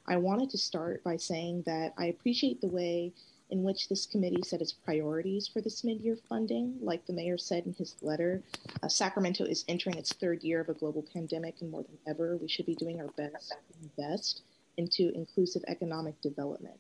[0.05, 3.13] I wanted to start by saying that I appreciate the way
[3.49, 6.77] in which this committee set its priorities for this mid-year funding.
[6.81, 8.41] Like the mayor said in his letter,
[8.81, 12.35] uh, Sacramento is entering its third year of a global pandemic, and more than ever,
[12.37, 14.41] we should be doing our best invest
[14.77, 16.79] into inclusive economic development.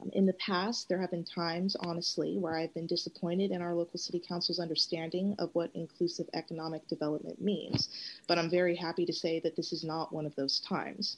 [0.00, 3.74] Um, in the past, there have been times, honestly, where I've been disappointed in our
[3.74, 7.88] local city council's understanding of what inclusive economic development means,
[8.28, 11.16] but I'm very happy to say that this is not one of those times.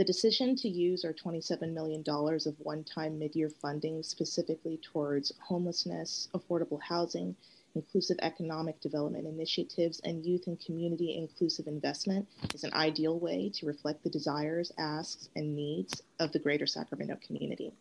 [0.00, 5.30] The decision to use our $27 million of one time mid year funding specifically towards
[5.40, 7.36] homelessness, affordable housing,
[7.74, 13.66] inclusive economic development initiatives, and youth and community inclusive investment is an ideal way to
[13.66, 17.74] reflect the desires, asks, and needs of the greater Sacramento community.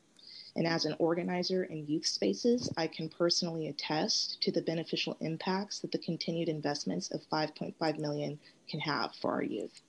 [0.57, 5.79] And as an organizer in youth spaces, I can personally attest to the beneficial impacts
[5.79, 9.81] that the continued investments of 5.5 million can have for our youth.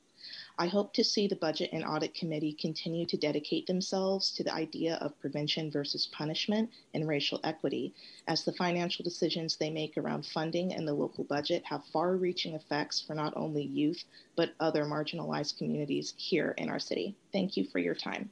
[0.61, 4.53] I hope to see the Budget and Audit Committee continue to dedicate themselves to the
[4.53, 7.95] idea of prevention versus punishment and racial equity,
[8.29, 12.53] as the financial decisions they make around funding and the local budget have far reaching
[12.53, 14.05] effects for not only youth,
[14.37, 17.17] but other marginalized communities here in our city.
[17.33, 18.29] Thank you for your time.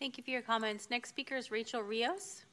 [0.00, 0.90] Thank you for your comments.
[0.90, 2.45] Next speaker is Rachel Rios.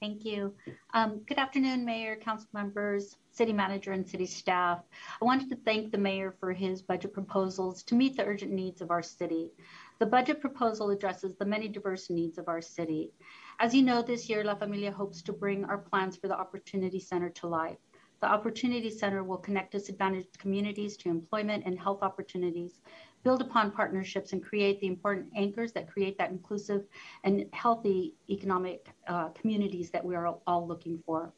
[0.00, 0.54] Thank you.
[0.92, 4.80] Um, good afternoon, Mayor, council members, city manager, and city staff.
[5.20, 8.82] I wanted to thank the mayor for his budget proposals to meet the urgent needs
[8.82, 9.52] of our city.
[9.98, 13.12] The budget proposal addresses the many diverse needs of our city.
[13.58, 17.00] As you know, this year, La Familia hopes to bring our plans for the Opportunity
[17.00, 17.78] Center to life.
[18.20, 22.80] The Opportunity Center will connect disadvantaged communities to employment and health opportunities
[23.24, 26.84] build upon partnerships and create the important anchors that create that inclusive
[27.24, 31.32] and healthy economic uh, communities that we are all looking for.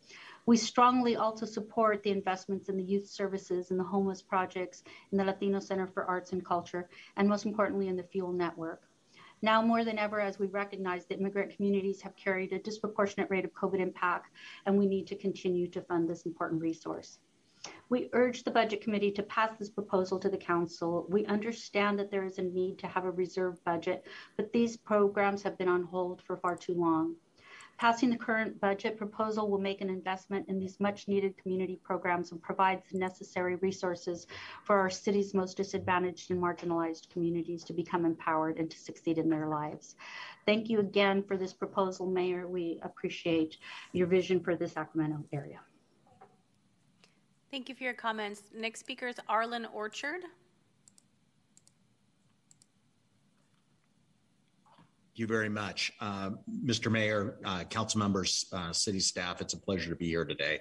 [0.46, 5.18] We strongly also support the investments in the youth services and the homeless projects in
[5.18, 8.82] the Latino Center for Arts and Culture, and most importantly in the Fuel Network.
[9.42, 13.44] Now more than ever, as we recognize that immigrant communities have carried a disproportionate rate
[13.44, 14.30] of COVID impact,
[14.66, 17.18] and we need to continue to fund this important resource.
[17.88, 21.06] We urge the Budget Committee to pass this proposal to the Council.
[21.08, 24.06] We understand that there is a need to have a reserve budget,
[24.36, 27.16] but these programs have been on hold for far too long.
[27.78, 32.32] Passing the current budget proposal will make an investment in these much needed community programs
[32.32, 34.26] and provides the necessary resources
[34.64, 39.30] for our city's most disadvantaged and marginalized communities to become empowered and to succeed in
[39.30, 39.94] their lives.
[40.44, 42.48] Thank you again for this proposal, Mayor.
[42.48, 43.58] We appreciate
[43.92, 45.60] your vision for the Sacramento area.
[47.50, 48.42] Thank you for your comments.
[48.54, 50.20] Next speaker is Arlen Orchard.
[55.18, 55.92] You very much.
[56.00, 56.30] Uh,
[56.64, 56.92] Mr.
[56.92, 60.60] Mayor, uh, council members, uh, city staff, it's a pleasure to be here today.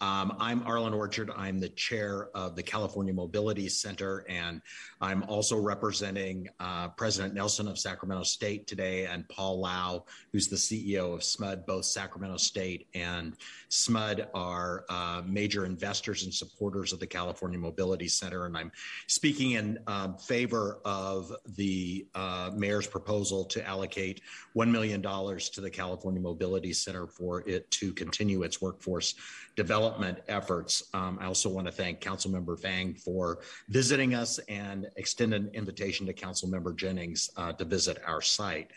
[0.00, 1.30] Um, I'm Arlen Orchard.
[1.36, 4.62] I'm the chair of the California Mobility Center, and
[5.02, 10.56] I'm also representing uh, President Nelsen of Sacramento State today and Paul Lau, who's the
[10.56, 11.66] CEO of SMUD.
[11.66, 13.36] Both Sacramento State and
[13.68, 18.72] SMUD are uh, major investors and supporters of the California Mobility Center, and I'm
[19.06, 24.20] speaking in um, favor of the uh, mayor's proposal to allocate allocate
[24.56, 29.14] $1 million to the California Mobility Center for it to continue its workforce
[29.56, 30.84] development efforts.
[30.94, 33.38] Um, I also want to thank Councilmember Vang for
[33.68, 38.70] visiting us and extend an invitation to Councilmember Jennings uh, to visit our site.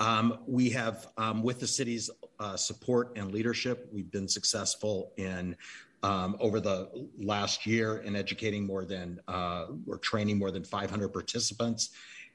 [0.00, 2.10] Um, we have, um, with the city's
[2.40, 5.56] uh, support and leadership, we've been successful in
[6.02, 11.08] um, over the last year in educating more than uh, or training more than 500
[11.08, 11.90] participants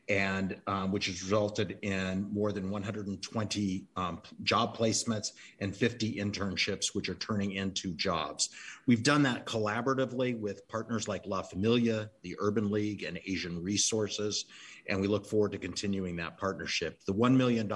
[0.09, 6.95] and um, which has resulted in more than 120 um, job placements and 50 internships,
[6.95, 8.49] which are turning into jobs.
[8.87, 14.45] We've done that collaboratively with partners like La Familia, the Urban League, and Asian Resources,
[14.87, 16.99] and we look forward to continuing that partnership.
[17.05, 17.71] The $1 million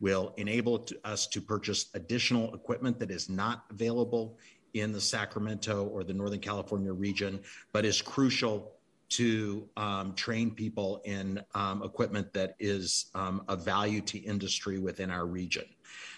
[0.00, 4.38] will enable us to purchase additional equipment that is not available
[4.72, 7.40] in the Sacramento or the Northern California region,
[7.72, 8.72] but is crucial
[9.12, 15.10] to um, train people in um, equipment that is um, of value to industry within
[15.10, 15.64] our region.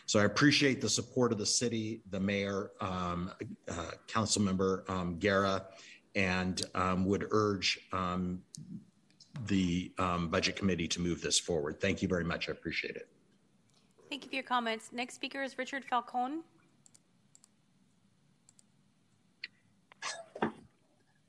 [0.07, 3.33] So I appreciate the support of the city, the mayor, um,
[3.69, 5.67] uh, council member um, Guerra,
[6.15, 7.81] and um, would urge
[9.47, 9.91] the
[10.31, 11.81] budget committee to move this forward.
[11.81, 12.49] Thank you very much.
[12.49, 13.09] I appreciate it.
[14.09, 14.91] Thank you for your comments.
[14.93, 16.43] Next speaker is Richard Falcone.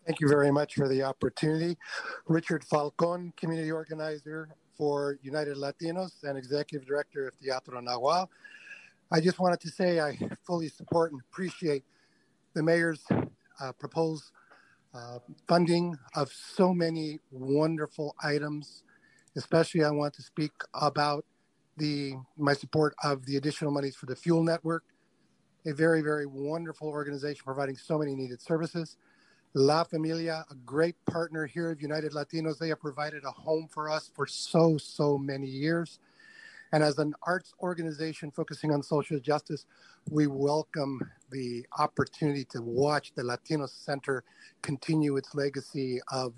[0.06, 1.76] Thank you very much for the opportunity.
[2.28, 8.28] Richard Falcon, community organizer for United Latinos and executive director of Teatro Nahual.
[9.12, 11.84] I just wanted to say I fully support and appreciate
[12.54, 13.04] the mayor's
[13.60, 14.26] uh, proposed
[14.94, 18.84] uh, funding of so many wonderful items.
[19.36, 21.26] Especially, I want to speak about
[21.78, 24.84] the my support of the additional monies for the Fuel Network,
[25.66, 28.98] a very, very wonderful organization providing so many needed services.
[29.58, 32.58] La Familia, a great partner here of United Latinos.
[32.58, 35.98] They have provided a home for us for so, so many years.
[36.74, 39.66] And as an arts organization focusing on social justice,
[40.12, 41.00] we welcome
[41.32, 44.26] the opportunity to watch the Latino Center
[44.62, 46.34] continue its legacy of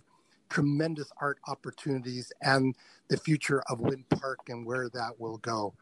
[0.52, 2.76] tremendous art opportunities and
[3.08, 5.74] the future of Winn Park and where that will go.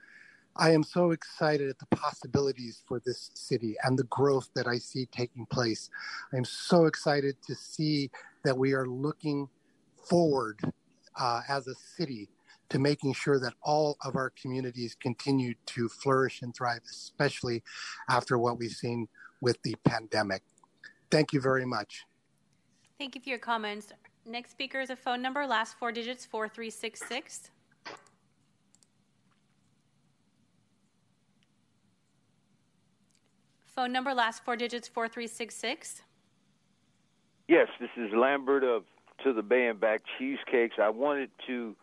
[0.58, 4.78] I am so excited at the possibilities for this city and the growth that I
[4.78, 5.90] see taking place.
[6.34, 8.10] I'm so excited to see
[8.44, 9.50] that we are looking
[10.10, 10.62] forward
[11.20, 12.30] uh, as a city
[12.70, 17.62] to making sure that all of our communities continue to flourish and thrive, especially
[18.10, 19.08] after what we've seen
[19.42, 20.42] with the pandemic.
[21.12, 22.06] Thank you very much.
[22.98, 23.92] Thank you for your comments.
[24.26, 27.52] Next speaker is a phone number, last four digits 4366.
[33.76, 36.02] Phone number, last four digits 4366.
[37.50, 38.84] Yes, this is Lambert of
[39.26, 40.76] To the Bay and Back Cheesecakes.
[40.82, 41.76] I wanted to,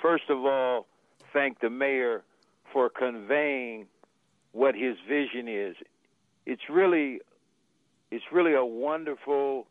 [0.00, 0.86] first of all,
[1.34, 2.24] thank the mayor
[2.72, 3.86] for conveying
[4.52, 5.76] what his vision is.
[6.46, 7.20] It's really,
[8.10, 9.66] it's really a wonderful,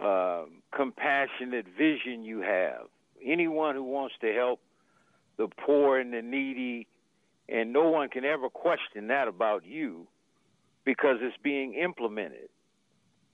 [0.00, 2.82] uh, compassionate vision you have.
[3.26, 4.60] Anyone who wants to help
[5.38, 6.86] the poor and the needy,
[7.48, 10.06] and no one can ever question that about you
[10.84, 12.48] because it's being implemented.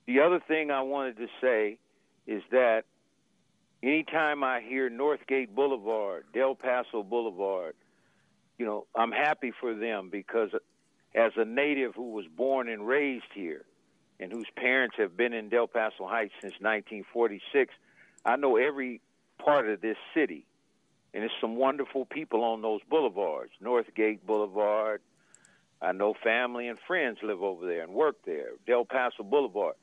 [0.05, 1.77] The other thing I wanted to say
[2.25, 2.83] is that
[3.83, 7.75] anytime I hear Northgate Boulevard, Del Paso Boulevard,
[8.57, 10.49] you know, I'm happy for them because
[11.13, 13.65] as a native who was born and raised here
[14.19, 17.73] and whose parents have been in Del Paso Heights since 1946,
[18.25, 19.01] I know every
[19.37, 20.45] part of this city.
[21.13, 25.01] And there's some wonderful people on those boulevards Northgate Boulevard,
[25.81, 28.49] I know family and friends live over there and work there.
[28.65, 29.75] Del Paso Boulevard.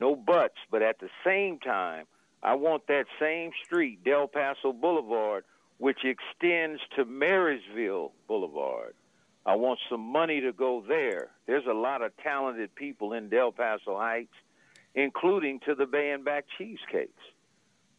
[0.00, 2.06] No buts, but at the same time,
[2.42, 5.44] I want that same street, Del Paso Boulevard,
[5.78, 8.94] which extends to Marysville Boulevard.
[9.46, 11.30] I want some money to go there.
[11.46, 14.34] There's a lot of talented people in Del Paso Heights,
[14.94, 17.22] including to the Bay and Back Cheesecakes.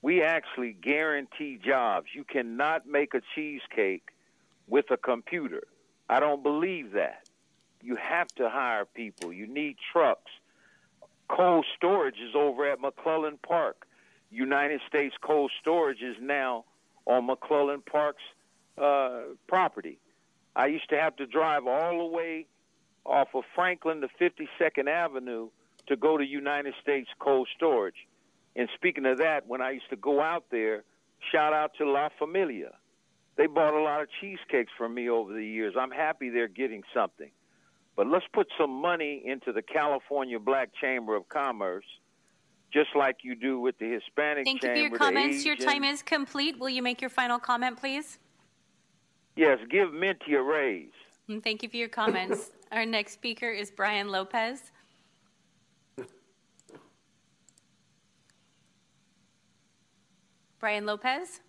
[0.01, 2.07] We actually guarantee jobs.
[2.13, 4.09] You cannot make a cheesecake
[4.67, 5.63] with a computer.
[6.09, 7.27] I don't believe that.
[7.81, 9.31] You have to hire people.
[9.31, 10.31] You need trucks.
[11.27, 13.87] Cold storage is over at McClellan Park.
[14.31, 16.65] United States Cold Storage is now
[17.05, 18.23] on McClellan Park's
[18.77, 19.99] uh, property.
[20.55, 22.47] I used to have to drive all the way
[23.05, 25.49] off of Franklin to 52nd Avenue
[25.87, 28.07] to go to United States Cold Storage.
[28.55, 30.83] And speaking of that, when I used to go out there,
[31.31, 32.73] shout out to La Familia.
[33.37, 35.75] They bought a lot of cheesecakes from me over the years.
[35.77, 37.31] I'm happy they're getting something.
[37.95, 41.85] But let's put some money into the California Black Chamber of Commerce,
[42.73, 44.75] just like you do with the Hispanic Thank Chamber.
[44.75, 45.45] you for your comments.
[45.45, 46.59] Your time is complete.
[46.59, 48.19] Will you make your final comment, please?
[49.35, 50.91] Yes, give Minty a raise.
[51.29, 52.51] Mm, thank you for your comments.
[52.71, 54.71] Our next speaker is Brian Lopez.
[60.59, 61.41] Brian Lopez.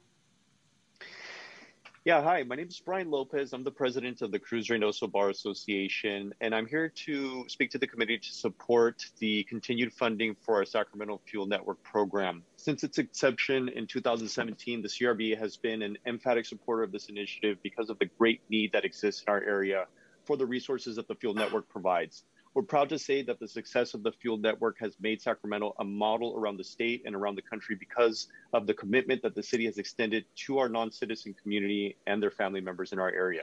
[2.07, 2.45] Yeah, hi.
[2.45, 3.53] My name is Brian Lopez.
[3.53, 7.79] I'm the president of the Cruz Reynoso Bar Association, and I'm here to speak to
[7.79, 12.45] the committee to support the continued funding for our Sacramento Fuel Network program.
[12.59, 17.59] Since its inception in 2017, the CRB has been an emphatic supporter of this initiative
[17.65, 19.87] because of the great need that exists in our area
[20.27, 22.23] for the resources that the Fuel Network provides.
[22.57, 25.85] We're proud to say that the success of the Fuel Network has made Sacramento a
[25.85, 29.67] model around the state and around the country because of the commitment that the city
[29.67, 33.43] has extended to our non citizen community and their family members in our area.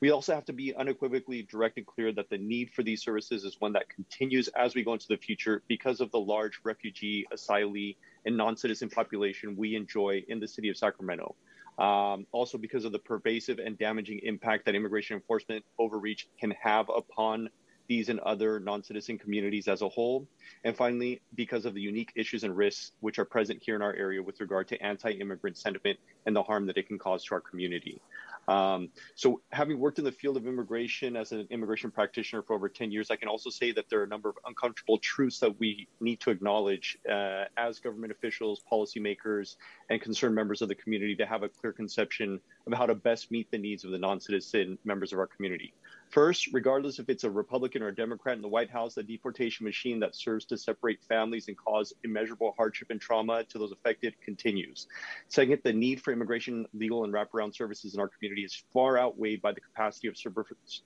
[0.00, 3.44] We also have to be unequivocally direct and clear that the need for these services
[3.44, 7.26] is one that continues as we go into the future because of the large refugee,
[7.32, 11.34] asylee, and non citizen population we enjoy in the city of Sacramento.
[11.78, 16.90] Um, also, because of the pervasive and damaging impact that immigration enforcement overreach can have
[16.94, 17.48] upon
[17.86, 20.26] these and other non-citizen communities as a whole.
[20.64, 23.94] And finally, because of the unique issues and risks which are present here in our
[23.94, 27.40] area with regard to anti-immigrant sentiment and the harm that it can cause to our
[27.40, 28.00] community.
[28.48, 32.68] Um, so having worked in the field of immigration as an immigration practitioner for over
[32.68, 35.58] 10 years, I can also say that there are a number of uncomfortable truths that
[35.58, 39.56] we need to acknowledge uh, as government officials, policymakers,
[39.88, 43.30] and concerned members of the community to have a clear conception of how to best
[43.30, 45.72] meet the needs of the non-citizen members of our community.
[46.10, 49.64] First, regardless if it's a Republican or a Democrat in the White House, the deportation
[49.64, 54.14] machine that serves to separate families and cause immeasurable hardship and trauma to those affected
[54.20, 54.86] continues.
[55.28, 59.42] Second, the need for immigration, legal, and wraparound services in our community is far outweighed
[59.42, 60.16] by the capacity of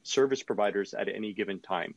[0.03, 1.95] service providers at any given time.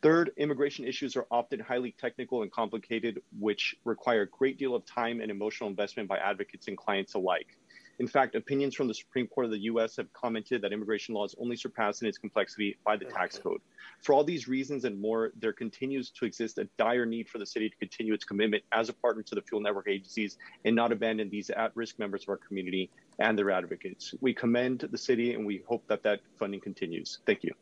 [0.00, 4.84] Third, immigration issues are often highly technical and complicated, which require a great deal of
[4.86, 7.56] time and emotional investment by advocates and clients alike.
[8.02, 11.24] In fact, opinions from the Supreme Court of the US have commented that immigration law
[11.24, 13.60] is only surpassed in its complexity by the tax code.
[14.00, 17.46] For all these reasons and more, there continues to exist a dire need for the
[17.46, 20.90] city to continue its commitment as a partner to the fuel network agencies and not
[20.90, 22.90] abandon these at risk members of our community
[23.20, 24.12] and their advocates.
[24.20, 27.20] We commend the city and we hope that that funding continues.
[27.24, 27.52] Thank you.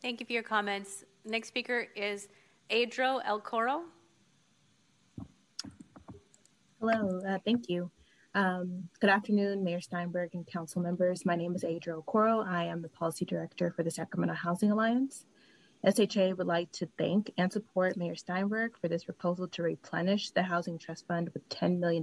[0.00, 1.04] Thank you for your comments.
[1.26, 2.28] Next speaker is
[2.70, 3.82] Adro El Coro.
[6.80, 7.90] Hello, uh, thank you.
[8.36, 11.24] Um, good afternoon, Mayor Steinberg and council members.
[11.24, 12.42] My name is Adro Coro.
[12.46, 15.24] I am the policy director for the Sacramento Housing Alliance.
[15.82, 20.42] SHA would like to thank and support Mayor Steinberg for this proposal to replenish the
[20.42, 22.02] Housing Trust Fund with $10 million.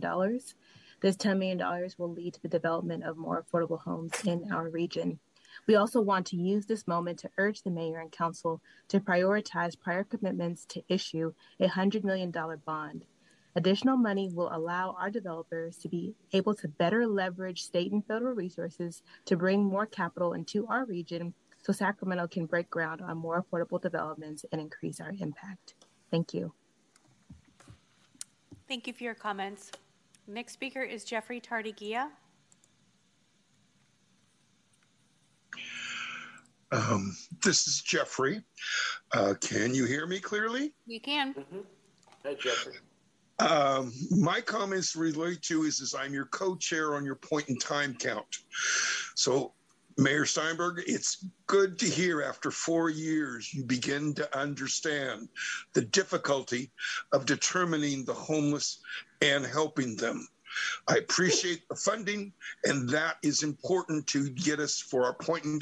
[1.02, 5.20] This $10 million will lead to the development of more affordable homes in our region.
[5.68, 9.80] We also want to use this moment to urge the mayor and council to prioritize
[9.80, 12.34] prior commitments to issue a $100 million
[12.66, 13.06] bond.
[13.56, 18.34] Additional money will allow our developers to be able to better leverage state and federal
[18.34, 23.44] resources to bring more capital into our region so Sacramento can break ground on more
[23.44, 25.76] affordable developments and increase our impact.
[26.10, 26.52] Thank you.
[28.68, 29.72] Thank you for your comments.
[30.28, 32.10] Next speaker is Jeffrey Tardaguila.
[36.72, 38.42] Um, this is Jeffrey.
[39.14, 40.74] Uh, can you hear me clearly?
[40.88, 41.36] You can.
[41.36, 41.60] Mm-hmm.
[42.24, 42.74] Hey, Jeffrey.
[43.40, 47.96] Um, my comments relate to is, is I'm your co-chair on your point in time
[47.96, 48.38] count.
[49.16, 49.54] So
[49.98, 55.30] Mayor Steinberg, it's good to hear after four years you begin to understand
[55.74, 56.72] the difficulty
[57.12, 58.80] of determining the homeless
[59.22, 60.28] and helping them.
[60.88, 62.32] I appreciate the funding,
[62.64, 65.60] and that is important to get us for our point in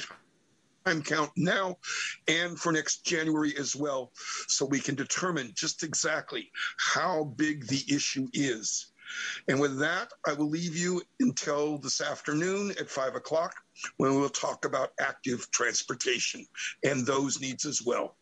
[0.86, 1.78] time count now
[2.28, 4.12] and for next January as well,
[4.48, 8.88] so we can determine just exactly how big the issue is.
[9.50, 13.54] And with that, I will leave you until this afternoon at five o'clock
[13.98, 16.46] when we'll talk about active transportation
[16.84, 18.16] and those needs as well.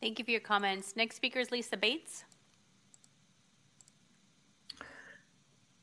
[0.00, 0.94] Thank you for your comments.
[0.94, 2.24] Next speaker is Lisa Bates.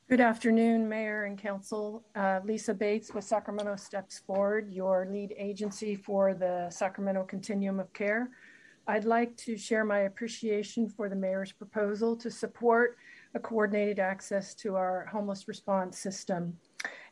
[0.07, 2.05] Good afternoon, Mayor and Council.
[2.15, 7.91] Uh, Lisa Bates with Sacramento Steps Forward, your lead agency for the Sacramento Continuum of
[7.91, 8.29] Care.
[8.85, 12.97] I'd like to share my appreciation for the Mayor's proposal to support
[13.33, 16.55] a coordinated access to our homeless response system.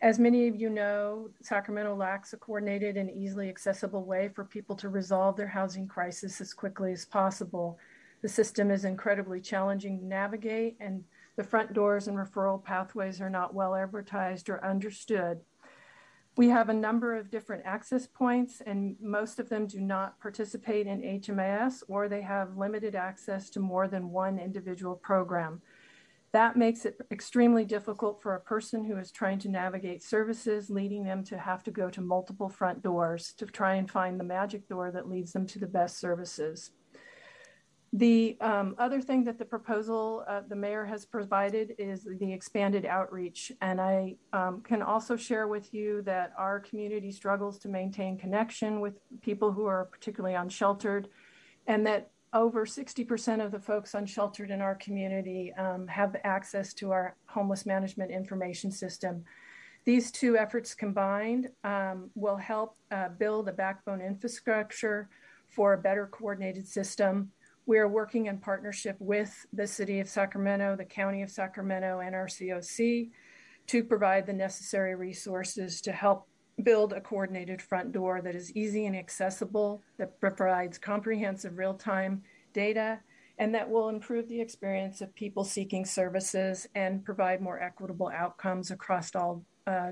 [0.03, 4.75] As many of you know, Sacramento lacks a coordinated and easily accessible way for people
[4.75, 7.79] to resolve their housing crisis as quickly as possible.
[8.21, 11.03] The system is incredibly challenging to navigate, and
[11.35, 15.41] the front doors and referral pathways are not well advertised or understood.
[16.35, 20.87] We have a number of different access points, and most of them do not participate
[20.87, 25.61] in HMIS or they have limited access to more than one individual program.
[26.31, 31.03] That makes it extremely difficult for a person who is trying to navigate services, leading
[31.03, 34.67] them to have to go to multiple front doors to try and find the magic
[34.67, 36.71] door that leads them to the best services.
[37.95, 42.87] The um, other thing that the proposal uh, the mayor has provided is the expanded
[42.87, 43.51] outreach.
[43.61, 48.81] And I um, can also share with you that our community struggles to maintain connection
[48.81, 51.07] with people who are particularly unsheltered,
[51.67, 56.91] and that over 60% of the folks unsheltered in our community um, have access to
[56.91, 59.23] our homeless management information system.
[59.85, 65.09] These two efforts combined um, will help uh, build a backbone infrastructure
[65.49, 67.31] for a better coordinated system.
[67.65, 72.13] We are working in partnership with the City of Sacramento, the County of Sacramento, and
[72.13, 73.09] our COC
[73.67, 76.27] to provide the necessary resources to help
[76.61, 82.21] build a coordinated front door that is easy and accessible, that provides comprehensive real time
[82.51, 82.99] data,
[83.39, 88.71] and that will improve the experience of people seeking services and provide more equitable outcomes
[88.71, 89.91] across all, uh,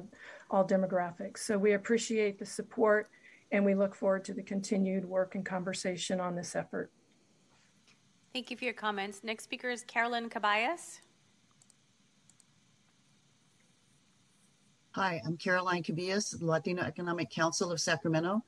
[0.49, 1.37] all demographics.
[1.37, 3.09] So we appreciate the support
[3.49, 6.91] and we look forward to the continued work and conversation on this effort.
[8.33, 9.23] Thank you for your comments.
[9.23, 10.99] Next speaker is Carolyn Cabayas.
[14.91, 18.41] Hi, I'm Caroline Cabillas, Latino Economic Council of Sacramento.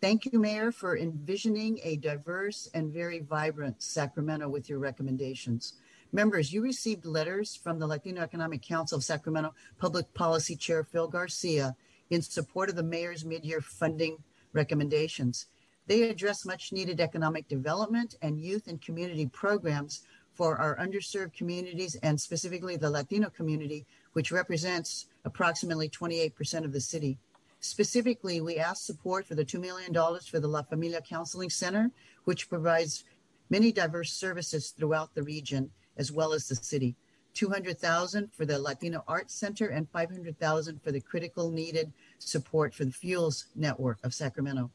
[0.00, 5.74] Thank you, Mayor, for envisioning a diverse and very vibrant Sacramento with your recommendations.
[6.12, 11.08] Members, you received letters from the Latino Economic Council of Sacramento Public Policy Chair Phil
[11.08, 11.74] Garcia
[12.10, 14.18] in support of the Mayor's mid-year funding
[14.52, 15.46] recommendations.
[15.86, 20.02] They address much needed economic development and youth and community programs
[20.34, 26.80] for our underserved communities and specifically the Latino community, which represents approximately 28% of the
[26.80, 27.18] city.
[27.60, 31.90] Specifically, we ask support for the $2 million for the La Familia Counseling Center,
[32.24, 33.04] which provides
[33.50, 36.96] many diverse services throughout the region as well as the city.
[37.34, 42.92] 200,000 for the Latino Arts Center and 500,000 for the critical needed support for the
[42.92, 44.70] Fuels Network of Sacramento.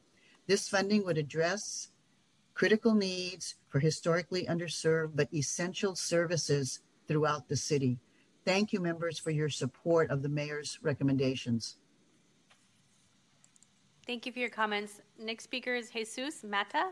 [0.46, 1.88] This funding would address
[2.54, 7.98] critical needs for historically underserved but essential services throughout the city.
[8.44, 11.76] Thank you, members, for your support of the mayor's recommendations.
[14.06, 15.00] Thank you for your comments.
[15.18, 16.90] Next speaker is Jesus Mata.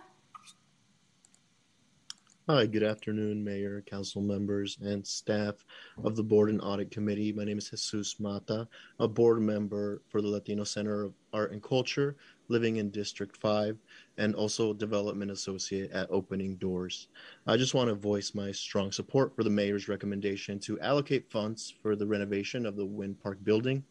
[2.49, 5.67] Hi, good afternoon, Mayor, Council members, and staff
[6.03, 7.31] of the Board and Audit Committee.
[7.31, 8.67] My name is Jesus Mata,
[9.01, 12.17] a board member for the Latino Center of Art and Culture,
[12.49, 13.79] living in District 5,
[14.17, 17.09] and also Development Associate at Opening Doors.
[17.47, 21.75] I just want to voice my strong support for the Mayor's recommendation to allocate funds
[21.83, 23.85] for the renovation of the Winn Park building.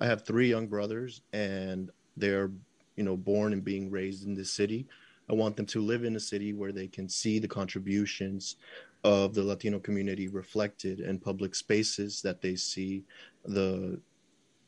[0.00, 2.50] I have three young brothers, and they're
[2.96, 4.86] you know born and being raised in this city
[5.32, 8.56] I want them to live in a city where they can see the contributions
[9.04, 13.04] of the Latino community reflected in public spaces that they see
[13.44, 14.00] the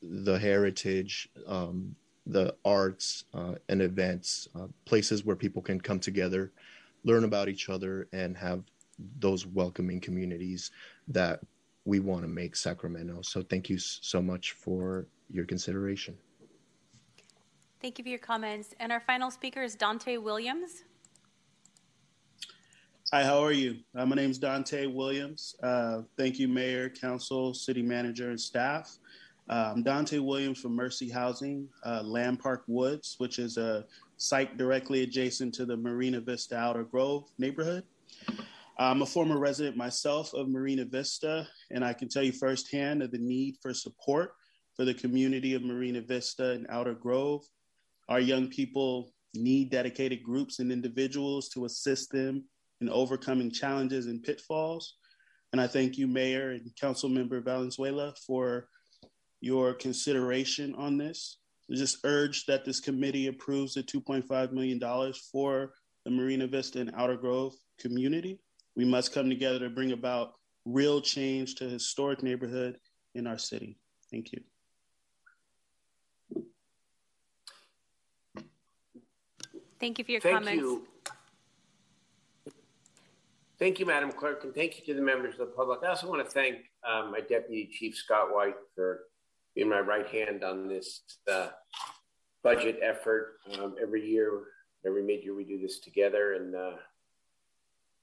[0.02, 1.96] the heritage, um,
[2.26, 6.52] the arts uh, and events, uh, places where people can come together,
[7.04, 8.62] learn about each other, and have
[9.18, 10.70] those welcoming communities
[11.08, 11.40] that
[11.84, 13.20] we want to make Sacramento.
[13.22, 16.16] So thank you so much for your consideration.
[17.82, 18.74] Thank you for your comments.
[18.80, 20.84] And our final speaker is Dante Williams.
[23.12, 23.76] Hi, how are you?
[23.94, 25.54] Uh, my name is Dante Williams.
[25.62, 28.98] Uh, thank you, Mayor, Council, City Manager, and staff.
[29.48, 33.84] I'm Dante Williams from Mercy Housing, uh, Land Park Woods, which is a
[34.16, 37.84] site directly adjacent to the Marina Vista Alder Grove neighborhood.
[38.78, 43.10] I'm a former resident myself of Marina Vista, and I can tell you firsthand of
[43.10, 44.34] the need for support
[44.74, 47.44] for the community of Marina Vista and Alder Grove
[48.08, 52.44] our young people need dedicated groups and individuals to assist them
[52.80, 54.96] in overcoming challenges and pitfalls.
[55.52, 58.68] And I thank you, Mayor and Council Member Valenzuela, for
[59.44, 61.36] your consideration on this.
[61.70, 64.80] I just urge that this committee approves the $2.5 million
[65.30, 65.74] for
[66.04, 68.40] the Marina Vista and Alder Grove community.
[68.74, 70.32] We must come together to bring about
[70.64, 72.78] real change to historic neighborhood
[73.14, 73.78] in our city.
[74.10, 74.40] Thank you.
[79.78, 80.62] Thank you for your thank comments.
[80.62, 80.86] You.
[83.58, 85.80] Thank you, Madam Clerk, and thank you to the members of the public.
[85.84, 86.56] I also want to thank
[86.88, 89.00] um, my Deputy Chief Scott White for
[89.54, 91.48] being my right hand on this uh,
[92.42, 93.36] budget effort.
[93.58, 94.42] Um, every year,
[94.86, 96.72] every mid-year, we do this together, and uh,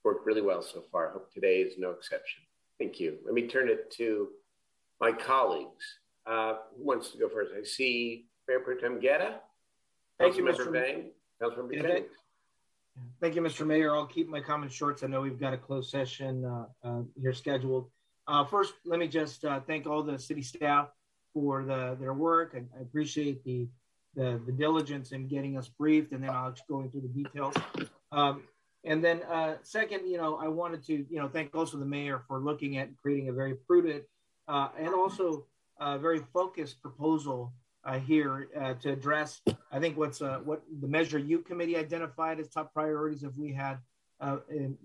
[0.03, 1.09] worked really well so far.
[1.09, 2.43] I hope today is no exception.
[2.79, 3.17] Thank you.
[3.25, 4.29] Let me turn it to
[4.99, 5.99] my colleagues.
[6.25, 7.51] Uh, who wants to go first?
[7.57, 9.39] I see Mayor Pro Tem Guerra.
[10.19, 10.71] Thank you, Mr.
[10.71, 11.11] Bang.
[11.41, 12.11] Councilmember Yeah, Jennings.
[13.19, 13.65] Thank you, Mr.
[13.65, 13.95] Mayor.
[13.95, 15.03] I'll keep my comments short.
[15.03, 17.89] I know we've got a closed session uh, uh, here scheduled.
[18.27, 20.89] Uh, first, let me just uh, thank all the city staff
[21.33, 22.55] for the, their work.
[22.55, 23.67] I, I appreciate the,
[24.15, 27.55] the, the diligence in getting us briefed, and then I'll go into the details.
[28.11, 28.43] Um,
[28.83, 32.23] and then, uh, second, you know, I wanted to, you know, thank also the mayor
[32.27, 34.03] for looking at creating a very prudent
[34.47, 35.45] uh, and also
[35.79, 37.53] a very focused proposal
[37.83, 42.39] uh, here uh, to address, I think, what's uh, what the Measure U committee identified
[42.39, 43.77] as top priorities if we had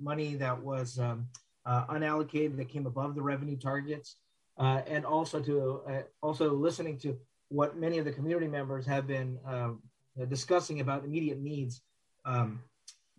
[0.00, 1.26] money that was um,
[1.66, 4.16] unallocated that came above the revenue targets,
[4.58, 5.82] uh, and also to
[6.22, 7.16] also listening to
[7.48, 9.82] what many of the community members have been um,
[10.28, 11.82] discussing about immediate needs,
[12.24, 12.60] um,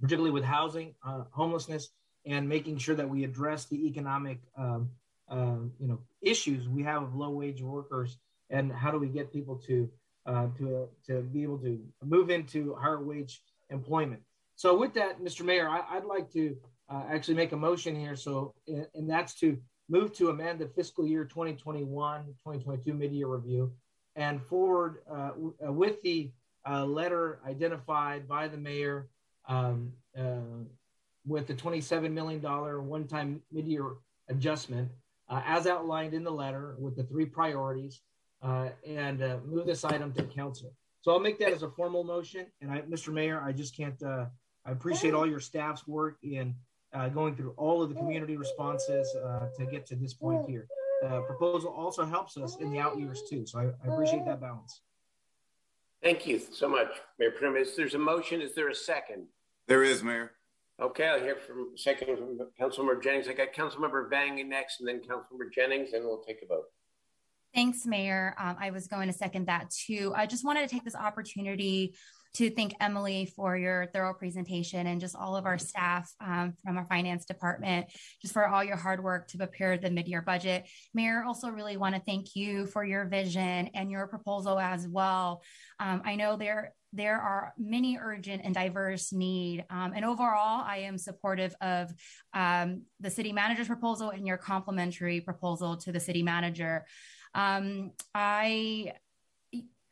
[0.02, 0.96] particularly with housing,
[1.32, 1.90] homelessness,
[2.26, 4.90] and making sure that we address the economic, um,
[5.80, 8.18] you know, issues we have of low wage workers
[8.50, 9.90] and how do we get people to
[10.26, 14.22] uh, to to be able to move into higher wage employment.
[14.56, 15.46] So with that, Mr.
[15.46, 16.58] Mayor, I, would like to
[16.90, 18.16] uh, actually make a motion here.
[18.16, 19.58] So and that's to
[19.90, 23.72] move to amend the fiscal year 2021-2022 mid-year review
[24.16, 25.32] and forward uh,
[25.66, 26.32] uh with the
[26.70, 29.08] uh, letter identified by the mayor
[29.48, 30.40] um, uh,
[31.26, 33.94] with the $27 million one-time mid-year
[34.30, 34.90] adjustment
[35.30, 38.02] as outlined in the letter with the three priorities
[38.42, 40.74] uh, and uh, move this item to council.
[41.02, 42.48] So I'll make that as a formal motion.
[42.62, 43.14] And I, Mr.
[43.14, 44.26] Mayor, I just can't, uh,
[44.66, 46.56] I appreciate all your staff's work in
[46.94, 50.68] uh, going through all of the community responses uh, to get to this point here.
[51.02, 53.46] The proposal also helps us in the out years too.
[53.46, 54.82] So I, I appreciate that balance.
[56.02, 56.88] Thank you so much,
[57.20, 57.66] Mayor Pro Tem.
[57.76, 58.42] There's a motion.
[58.42, 59.28] Is there a second?
[59.68, 60.32] There is, Mayor.
[60.80, 63.28] Okay, I'll hear from second from Councilmember Jennings.
[63.28, 66.66] I got Councilmember Vang next, and then Councilmember Jennings, and we'll take a vote.
[67.56, 68.36] Thanks, Mayor.
[68.38, 70.14] Um, I was going to second that too.
[70.16, 71.96] I just wanted to take this opportunity
[72.36, 76.78] to thank Emily for your thorough presentation and just all of our staff um, from
[76.78, 77.88] our finance department,
[78.22, 80.68] just for all your hard work to prepare the mid-year budget.
[80.94, 85.42] Mayor, also really want to thank you for your vision and your proposal as well.
[85.80, 89.66] Um, I know there there are many urgent and diverse need.
[89.70, 91.92] Um, and overall, I am supportive of
[92.34, 96.86] um, the city manager's proposal and your complimentary proposal to the city manager.
[97.36, 98.94] Um, I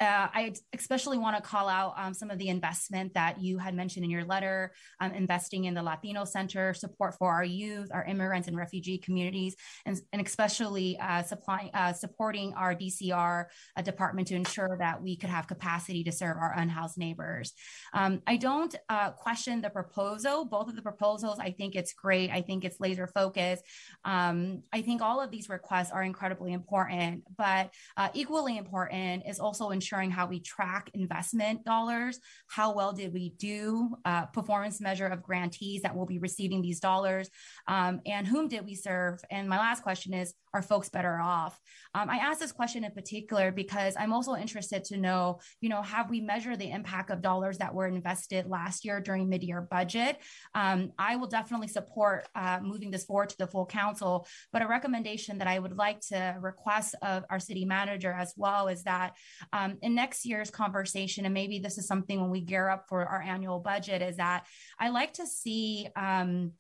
[0.02, 3.74] uh, I especially want to call out um, some of the investment that you had
[3.74, 8.04] mentioned in your letter, um, investing in the Latino Center, support for our youth, our
[8.04, 13.46] immigrants and refugee communities, and, and especially uh, supplying, uh, supporting our DCR
[13.78, 17.54] uh, department to ensure that we could have capacity to serve our unhoused neighbors.
[17.94, 20.44] Um, I don't uh, question the proposal.
[20.44, 22.32] Both of the proposals, I think it's great.
[22.32, 23.64] I think it's laser focused.
[24.04, 29.40] Um, I think all of these requests are incredibly important, but uh, equally important is
[29.40, 32.20] also ensuring ensuring how we track investment dollars.
[32.48, 33.90] How well did we do?
[34.04, 37.30] Uh, performance measure of grantees that will be receiving these dollars,
[37.68, 39.20] um, and whom did we serve?
[39.30, 41.60] And my last question is: Are folks better off?
[41.94, 45.82] Um, I ask this question in particular because I'm also interested to know, you know,
[45.82, 50.18] have we measured the impact of dollars that were invested last year during mid-year budget?
[50.54, 54.68] Um, I will definitely support uh, moving this forward to the full council, but a
[54.68, 59.18] recommendation that I would like to request of our city manager as well is that
[59.52, 63.06] um, in next year's conversation, and maybe this is something when we gear up for
[63.06, 64.46] our annual budget, is that
[64.80, 66.54] I like to see um,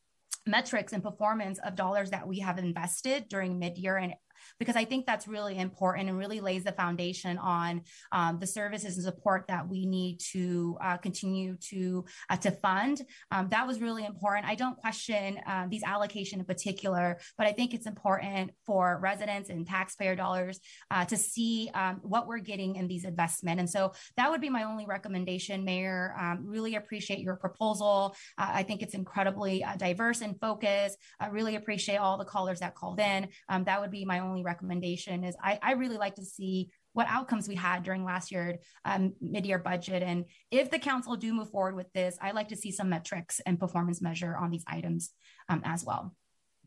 [0.47, 4.13] metrics and performance of dollars that we have invested during mid-year and
[4.59, 7.81] because I think that's really important and really lays the foundation on
[8.11, 13.01] um, the services and support that we need to uh, continue to uh, to fund.
[13.31, 14.47] Um, that was really important.
[14.47, 19.49] I don't question uh, these allocation in particular, but I think it's important for residents
[19.49, 20.59] and taxpayer dollars
[20.91, 23.59] uh, to see um, what we're getting in these investment.
[23.59, 26.15] And so that would be my only recommendation, Mayor.
[26.19, 28.15] Um, really appreciate your proposal.
[28.37, 30.97] Uh, I think it's incredibly uh, diverse and focused.
[31.19, 33.27] I really appreciate all the callers that called in.
[33.49, 37.07] Um, that would be my only recommendation is I, I really like to see what
[37.09, 40.01] outcomes we had during last year's um, mid-year budget.
[40.01, 43.41] And if the council do move forward with this, I like to see some metrics
[43.45, 45.11] and performance measure on these items
[45.49, 46.15] um, as well.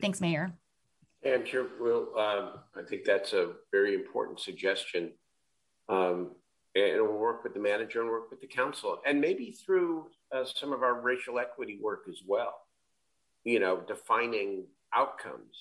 [0.01, 0.53] Thanks, Mayor.
[1.22, 5.12] And sure, well, um, I think that's a very important suggestion.
[5.89, 6.33] Um,
[6.74, 10.45] and we'll work with the manager and work with the council, and maybe through uh,
[10.45, 12.55] some of our racial equity work as well.
[13.45, 15.57] You know, defining outcomes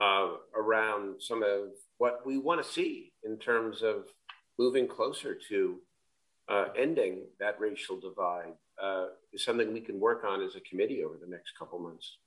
[0.00, 4.04] uh, around some of what we want to see in terms of
[4.58, 5.78] moving closer to
[6.48, 11.02] uh, ending that racial divide uh, is something we can work on as a committee
[11.04, 12.18] over the next couple months.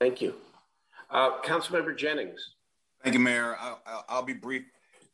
[0.00, 0.34] Thank you.
[1.10, 2.54] Uh, Councilmember Jennings.
[3.02, 3.56] Thank you, Mayor.
[3.58, 4.64] I, will be brief.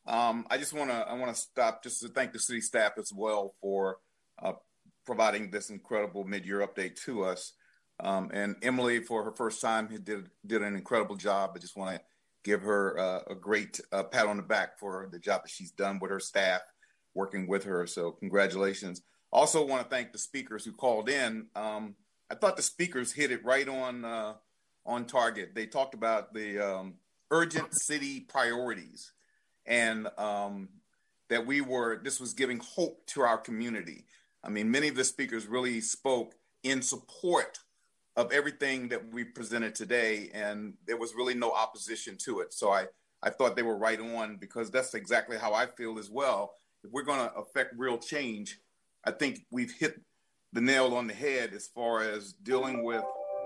[0.06, 2.92] Um, I just want to I want to stop just to thank the city staff
[2.98, 3.98] as well for
[4.42, 4.52] uh,
[5.06, 7.52] providing this incredible mid-year update to us.
[8.00, 11.52] Um, and Emily, for her first time, did did an incredible job.
[11.54, 12.02] I just want to
[12.42, 15.70] give her uh, a great uh, pat on the back for the job that she's
[15.70, 16.60] done with her staff,
[17.14, 17.86] working with her.
[17.86, 19.02] So congratulations.
[19.32, 21.46] Also, want to thank the speakers who called in.
[21.56, 21.96] Um,
[22.30, 24.34] I thought the speakers hit it right on uh,
[24.86, 25.54] on target.
[25.54, 26.94] They talked about the um,
[27.30, 29.12] urgent city priorities,
[29.66, 30.68] and um,
[31.28, 32.00] that we were.
[32.02, 34.04] This was giving hope to our community.
[34.42, 37.58] I mean, many of the speakers really spoke in support
[38.16, 42.52] of everything that we presented today, and there was really no opposition to it.
[42.52, 42.86] So I,
[43.22, 46.54] I thought they were right on because that's exactly how I feel as well.
[46.84, 48.60] If we're going to affect real change,
[49.04, 50.00] I think we've hit
[50.52, 53.02] the nail on the head as far as dealing with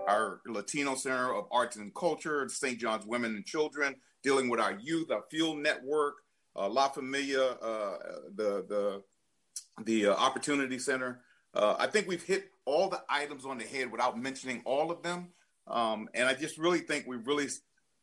[0.07, 2.79] our Latino Center of Arts and Culture, St.
[2.79, 6.15] John's Women and Children, dealing with our youth, our Fuel Network,
[6.57, 7.99] uh, La Familia, uh,
[8.35, 9.03] the the
[9.85, 11.21] the uh, Opportunity Center.
[11.55, 15.03] Uh, I think we've hit all the items on the head without mentioning all of
[15.03, 15.29] them.
[15.67, 17.47] Um, and I just really think we really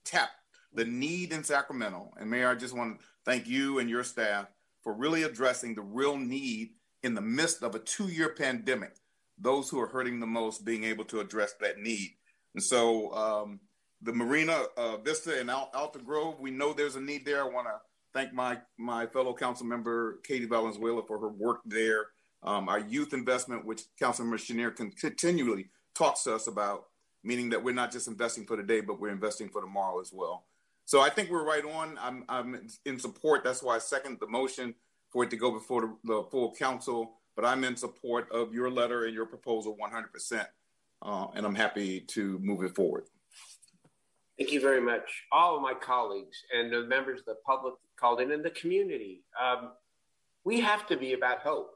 [0.03, 0.39] tapped
[0.73, 2.11] the need in Sacramento.
[2.17, 4.47] And Mayor, I just want to thank you and your staff
[4.83, 6.71] for really addressing the real need
[7.03, 8.95] in the midst of a two year pandemic.
[9.37, 12.11] Those who are hurting the most being able to address that need.
[12.53, 13.59] And so, um,
[14.01, 17.41] the Marina uh, Vista and Al- Alder Grove, we know there's a need there.
[17.41, 17.79] I want to
[18.13, 22.07] thank my my fellow council member Katie Valenzuela for her work there
[22.45, 26.85] um, our youth investment, which Councilmember Schenirer continually talks to us about,
[27.23, 30.45] meaning that we're not just investing for today, but we're investing for tomorrow as well.
[30.85, 31.97] So I think we're right on.
[31.99, 33.43] I'm, I'm in support.
[33.43, 34.75] That's why I second the motion
[35.09, 37.15] for it to go before the, the full council.
[37.35, 40.45] But I'm in support of your letter and your proposal 100%.
[41.01, 43.05] Uh, and I'm happy to move it forward.
[44.37, 45.23] Thank you very much.
[45.31, 49.23] All of my colleagues and the members of the public called in and the community.
[49.41, 49.71] Um,
[50.43, 51.74] we have to be about hope.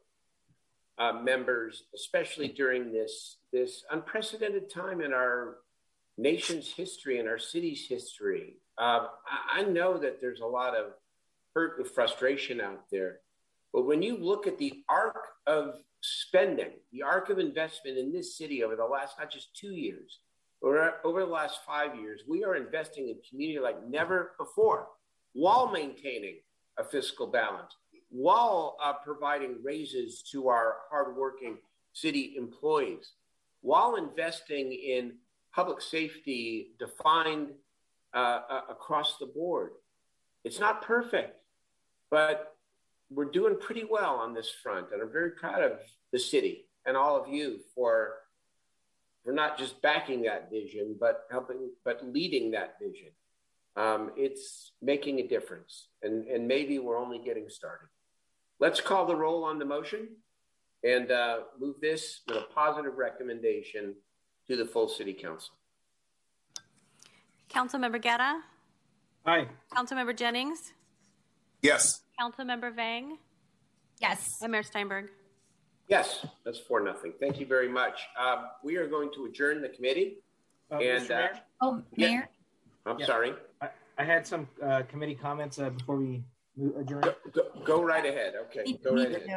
[0.99, 5.55] Uh, members, especially during this, this unprecedented time in our
[6.17, 8.57] nation's history and our city's history.
[8.77, 10.87] Uh, I, I know that there's a lot of
[11.55, 13.19] hurt and frustration out there.
[13.71, 18.37] But when you look at the arc of spending, the arc of investment in this
[18.37, 20.19] city over the last not just two years,
[20.61, 24.87] or over the last five years, we are investing in community like never before
[25.33, 26.39] while maintaining
[26.77, 27.75] a fiscal balance,
[28.09, 31.57] while uh, providing raises to our hardworking
[31.93, 33.13] city employees,
[33.61, 35.13] while investing in
[35.53, 37.49] public safety defined
[38.13, 39.71] uh, uh, across the board.
[40.43, 41.37] It's not perfect,
[42.09, 42.55] but
[43.11, 44.87] we're doing pretty well on this front.
[44.91, 45.79] And I'm very proud of
[46.11, 48.13] the city and all of you for,
[49.23, 53.09] for not just backing that vision, but helping, but leading that vision.
[53.75, 55.89] Um, it's making a difference.
[56.01, 57.87] And, and maybe we're only getting started.
[58.59, 60.09] Let's call the roll on the motion
[60.83, 63.95] and uh, move this with a positive recommendation
[64.47, 65.53] to the full city council.
[67.49, 68.41] Councilmember Guerra?
[69.25, 69.47] Aye.
[69.73, 70.73] Councilmember Jennings?
[71.61, 72.01] Yes.
[72.19, 73.17] Councilmember Vang?
[74.01, 74.39] Yes.
[74.41, 75.09] And Mayor Steinberg?
[75.87, 77.13] Yes, that's for nothing.
[77.19, 77.99] Thank you very much.
[78.19, 80.17] Uh, we are going to adjourn the committee.
[80.71, 81.09] Uh, and Mr.
[81.09, 81.39] Mayor?
[81.61, 82.07] Oh, yeah.
[82.09, 82.29] Mayor?
[82.85, 83.05] I'm Yeah.
[83.07, 83.33] sorry.
[83.61, 86.23] I, I had some uh, committee comments uh, before we move-
[86.79, 87.03] adjourn.
[87.31, 88.33] Go, go right ahead.
[88.45, 89.23] Okay, Me, go me right ahead.
[89.25, 89.29] too.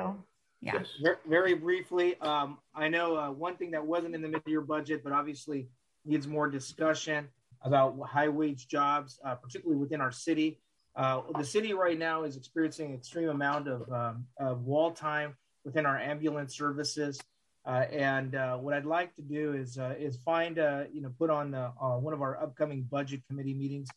[0.60, 0.74] Yeah.
[0.78, 0.86] Yes.
[1.02, 5.02] Ver- Very briefly, um, I know uh, one thing that wasn't in the mid-year budget,
[5.02, 5.68] but obviously
[6.04, 7.28] needs more discussion
[7.62, 10.60] about high wage jobs, uh, particularly within our city.
[10.94, 15.34] Uh, the city right now is experiencing an extreme amount of, um, of wall time
[15.64, 17.20] within our ambulance services.
[17.64, 21.12] Uh, and uh, what I'd like to do is uh, is find uh, you know
[21.16, 23.88] put on uh, uh, one of our upcoming budget committee meetings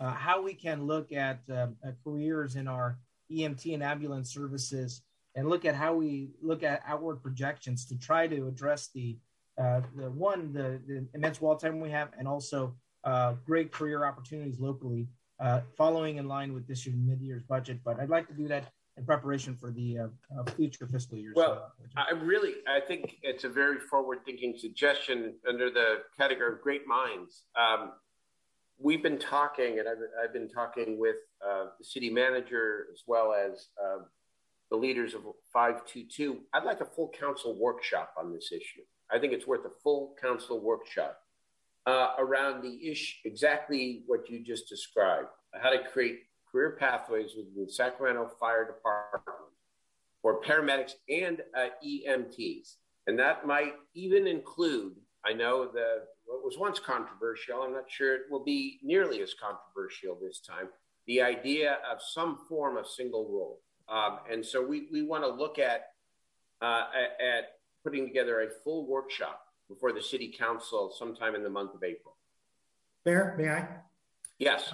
[0.00, 2.98] uh, how we can look at um, uh, careers in our
[3.30, 5.02] EMT and ambulance services
[5.34, 9.16] and look at how we look at outward projections to try to address the
[9.56, 12.74] uh, the one the, the immense wall time we have and also
[13.04, 15.06] uh, great career opportunities locally
[15.40, 18.72] uh, following in line with this year's mid-year's budget but i'd like to do that
[18.96, 23.48] in preparation for the uh, future fiscal years Well, I really, I think it's a
[23.48, 27.44] very forward-thinking suggestion under the category of great minds.
[27.56, 27.92] Um,
[28.78, 31.16] we've been talking, and I've, I've been talking with
[31.46, 34.04] uh, the city manager as well as uh,
[34.70, 35.22] the leaders of
[35.52, 36.40] 522.
[36.52, 38.82] I'd like a full council workshop on this issue.
[39.10, 41.18] I think it's worth a full council workshop
[41.86, 46.20] uh, around the issue, exactly what you just described, how to create
[46.50, 49.24] career pathways within the Sacramento Fire Department
[50.22, 52.76] for paramedics and uh, EMTs.
[53.06, 54.94] And that might even include,
[55.26, 59.34] I know that what was once controversial, I'm not sure it will be nearly as
[59.34, 60.68] controversial this time,
[61.06, 63.60] the idea of some form of single role.
[63.88, 65.86] Um, and so we, we want to look at,
[66.62, 67.44] uh, at,
[67.84, 72.16] putting together a full workshop before the city council sometime in the month of April.
[73.04, 73.68] Mayor, may I?
[74.38, 74.72] Yes.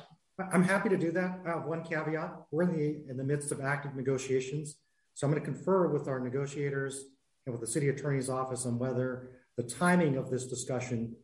[0.53, 1.41] I'm happy to do that.
[1.45, 2.33] I have one caveat.
[2.53, 4.77] We're in the in the midst of active negotiations.
[5.15, 7.07] So I'm going to confer with our negotiators
[7.47, 11.15] and with the city attorney's office on whether the timing of this discussion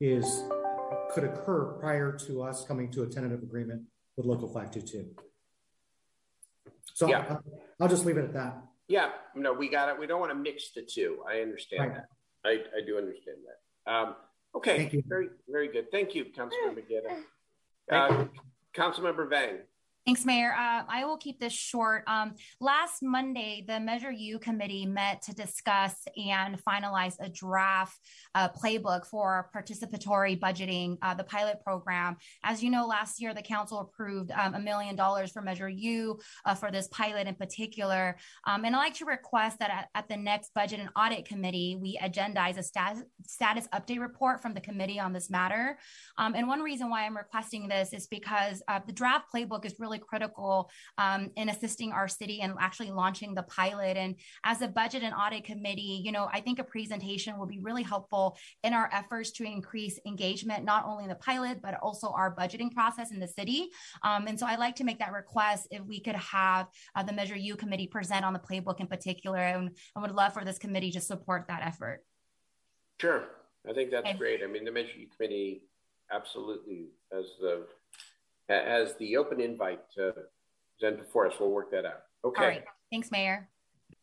[0.00, 0.42] is
[1.12, 3.82] could occur prior to us coming to a tentative agreement
[4.16, 5.10] with local 522.
[6.94, 7.24] So Yeah.
[7.28, 7.44] I'll,
[7.80, 8.56] I'll just leave it at that.
[8.88, 9.98] Yeah, no, we got it.
[9.98, 11.18] We don't want to mix the two.
[11.28, 11.94] I understand Right.
[11.94, 12.04] that.
[12.44, 13.90] I, I do understand that.
[13.92, 14.14] Um,
[14.54, 15.02] okay, Thank you.
[15.06, 15.90] very very good.
[15.90, 17.16] Thank you, Councilmember Guerra.
[17.90, 18.24] Uh,
[18.76, 19.58] Councilmember Vang.
[20.06, 20.52] Thanks, Mayor.
[20.52, 22.04] Uh, I will keep this short.
[22.06, 27.98] Um, last Monday, the Measure U committee met to discuss and finalize a draft
[28.34, 32.18] uh, playbook for participatory budgeting, uh, the pilot program.
[32.42, 36.20] As you know, last year the council approved um, a million dollars for Measure U
[36.44, 38.18] uh, for this pilot in particular.
[38.46, 41.78] Um, and I'd like to request that at, at the next budget and audit committee,
[41.80, 45.78] we agendize a status, status update report from the committee on this matter.
[46.18, 49.80] Um, and one reason why I'm requesting this is because uh, the draft playbook is
[49.80, 53.96] really critical um, in assisting our city and actually launching the pilot.
[53.96, 57.60] And as a budget and audit committee, you know, I think a presentation will be
[57.60, 62.08] really helpful in our efforts to increase engagement, not only in the pilot, but also
[62.08, 63.68] our budgeting process in the city.
[64.02, 67.12] Um, and so I'd like to make that request if we could have uh, the
[67.12, 69.38] Measure U committee present on the playbook in particular.
[69.38, 72.04] And I would love for this committee to support that effort.
[73.00, 73.24] Sure,
[73.68, 74.18] I think that's Okay.
[74.18, 74.40] great.
[74.42, 75.62] I mean, the Measure U Committee
[76.12, 77.66] absolutely has the
[78.48, 80.14] has the open invite to
[80.78, 81.34] present before us.
[81.38, 82.02] We'll work that out.
[82.24, 82.42] Okay.
[82.42, 82.64] All right.
[82.90, 83.48] Thanks, Mayor.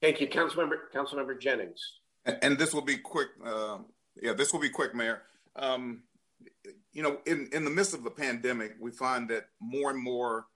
[0.02, 1.80] Thank you, Councilmember Councilmember Jennings.
[2.26, 3.30] And, and this will be quick.
[3.44, 3.80] Uh,
[4.22, 5.22] yeah, this will be quick, Mayor.
[5.56, 6.04] Um,
[6.92, 10.48] you know, in, in the midst of the pandemic, we find that more and more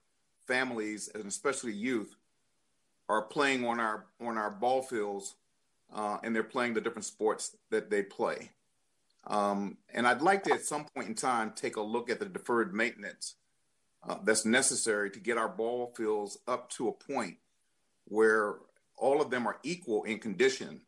[0.48, 2.16] families, and especially youth,
[3.08, 5.36] are playing on our on our ball fields,
[5.94, 8.52] uh, and they're playing the different sports that they play.
[9.28, 12.26] Um, and I'd like to, at some point in time, take a look at the
[12.26, 13.36] deferred maintenance
[14.08, 17.38] uh, that's necessary to get our ball fields up to a point
[18.06, 18.56] where
[18.98, 20.82] all of them are equal in condition.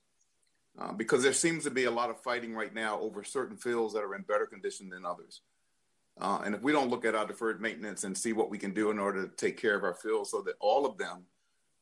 [0.80, 3.96] Uh, because there seems to be a lot of fighting right now over certain fields
[3.96, 5.42] that are in better condition than others.
[6.20, 8.74] Uh, and if we don't look at our deferred maintenance and see what we can
[8.74, 11.24] do in order to take care of our fields so that all of them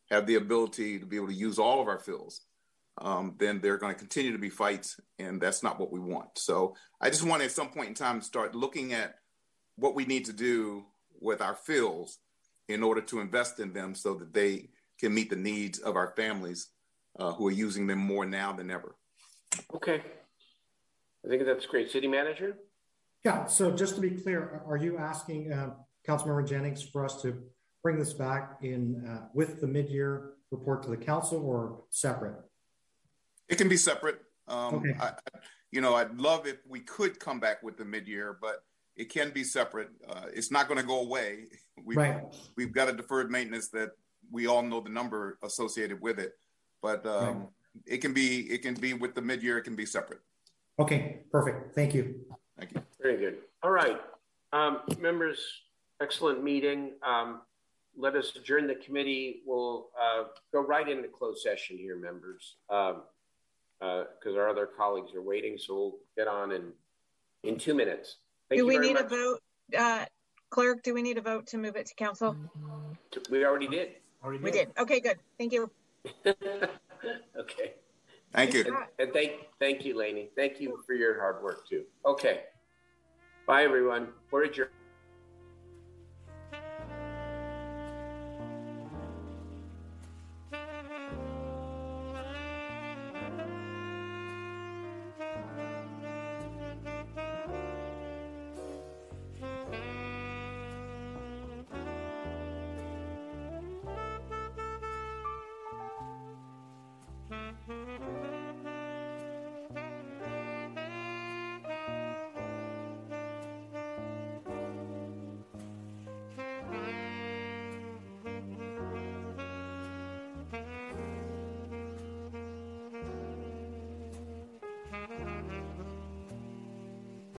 [0.09, 2.41] have the ability to be able to use all of our fields,
[2.99, 5.99] um, then there are going to continue to be fights, and that's not what we
[5.99, 6.37] want.
[6.37, 9.15] So I just want at some point in time to start looking at
[9.75, 10.85] what we need to do
[11.25, 12.19] with our fields
[12.69, 14.69] in order to invest in them so that they
[14.99, 16.67] can meet the needs of our families
[17.19, 18.95] uh, who are using them more now than ever.
[19.73, 20.01] Okay.
[21.25, 21.91] I think that's great.
[21.91, 22.57] City manager?
[23.23, 23.47] Yeah.
[23.47, 25.71] So just to be clear, are you asking uh,
[26.07, 27.43] Councilmember Jennings for us to
[27.83, 32.35] bring this back in uh, with the mid-year report to the council or separate?
[33.49, 34.19] It can be separate.
[34.47, 34.95] Um, okay.
[34.99, 35.13] I,
[35.71, 38.63] you know, I'd love if we could come back with the mid-year, but
[38.95, 39.89] it can be separate.
[40.07, 41.45] Uh, it's not going to go away.
[41.83, 42.23] We've, right.
[42.55, 43.91] we've got a deferred maintenance that
[44.31, 46.31] we all know the number associated with it,
[46.81, 47.47] but um, right.
[47.85, 49.57] it can be it can be with the mid-year.
[49.57, 50.21] It can be separate.
[50.79, 51.75] Okay, perfect.
[51.75, 52.15] Thank you.
[52.57, 52.81] Thank you.
[53.01, 53.39] Very good.
[53.61, 53.99] All right,
[54.53, 55.37] um, members.
[56.01, 56.93] Excellent meeting.
[57.05, 57.41] Um,
[57.97, 59.41] let us adjourn the committee.
[59.45, 60.23] We'll uh,
[60.53, 62.55] go right into closed session here, members.
[62.69, 63.01] Um,
[63.79, 65.57] because uh, our other colleagues are waiting.
[65.57, 66.71] So we'll get on in
[67.43, 68.17] in two minutes.
[68.49, 69.05] Thank do we need much.
[69.05, 69.39] a vote,
[69.77, 70.05] uh,
[70.49, 70.83] clerk?
[70.83, 72.35] Do we need a vote to move it to council?
[73.29, 73.93] We already did.
[74.23, 74.71] Already we did.
[74.77, 75.17] Okay, good.
[75.37, 75.69] Thank you.
[76.25, 77.73] okay.
[78.33, 78.65] Thank you.
[78.65, 80.29] And, and thank thank you, Lainey.
[80.35, 81.83] Thank you for your hard work too.
[82.05, 82.43] Okay.
[83.47, 84.09] Bye, everyone.
[84.31, 84.71] We're adjourned.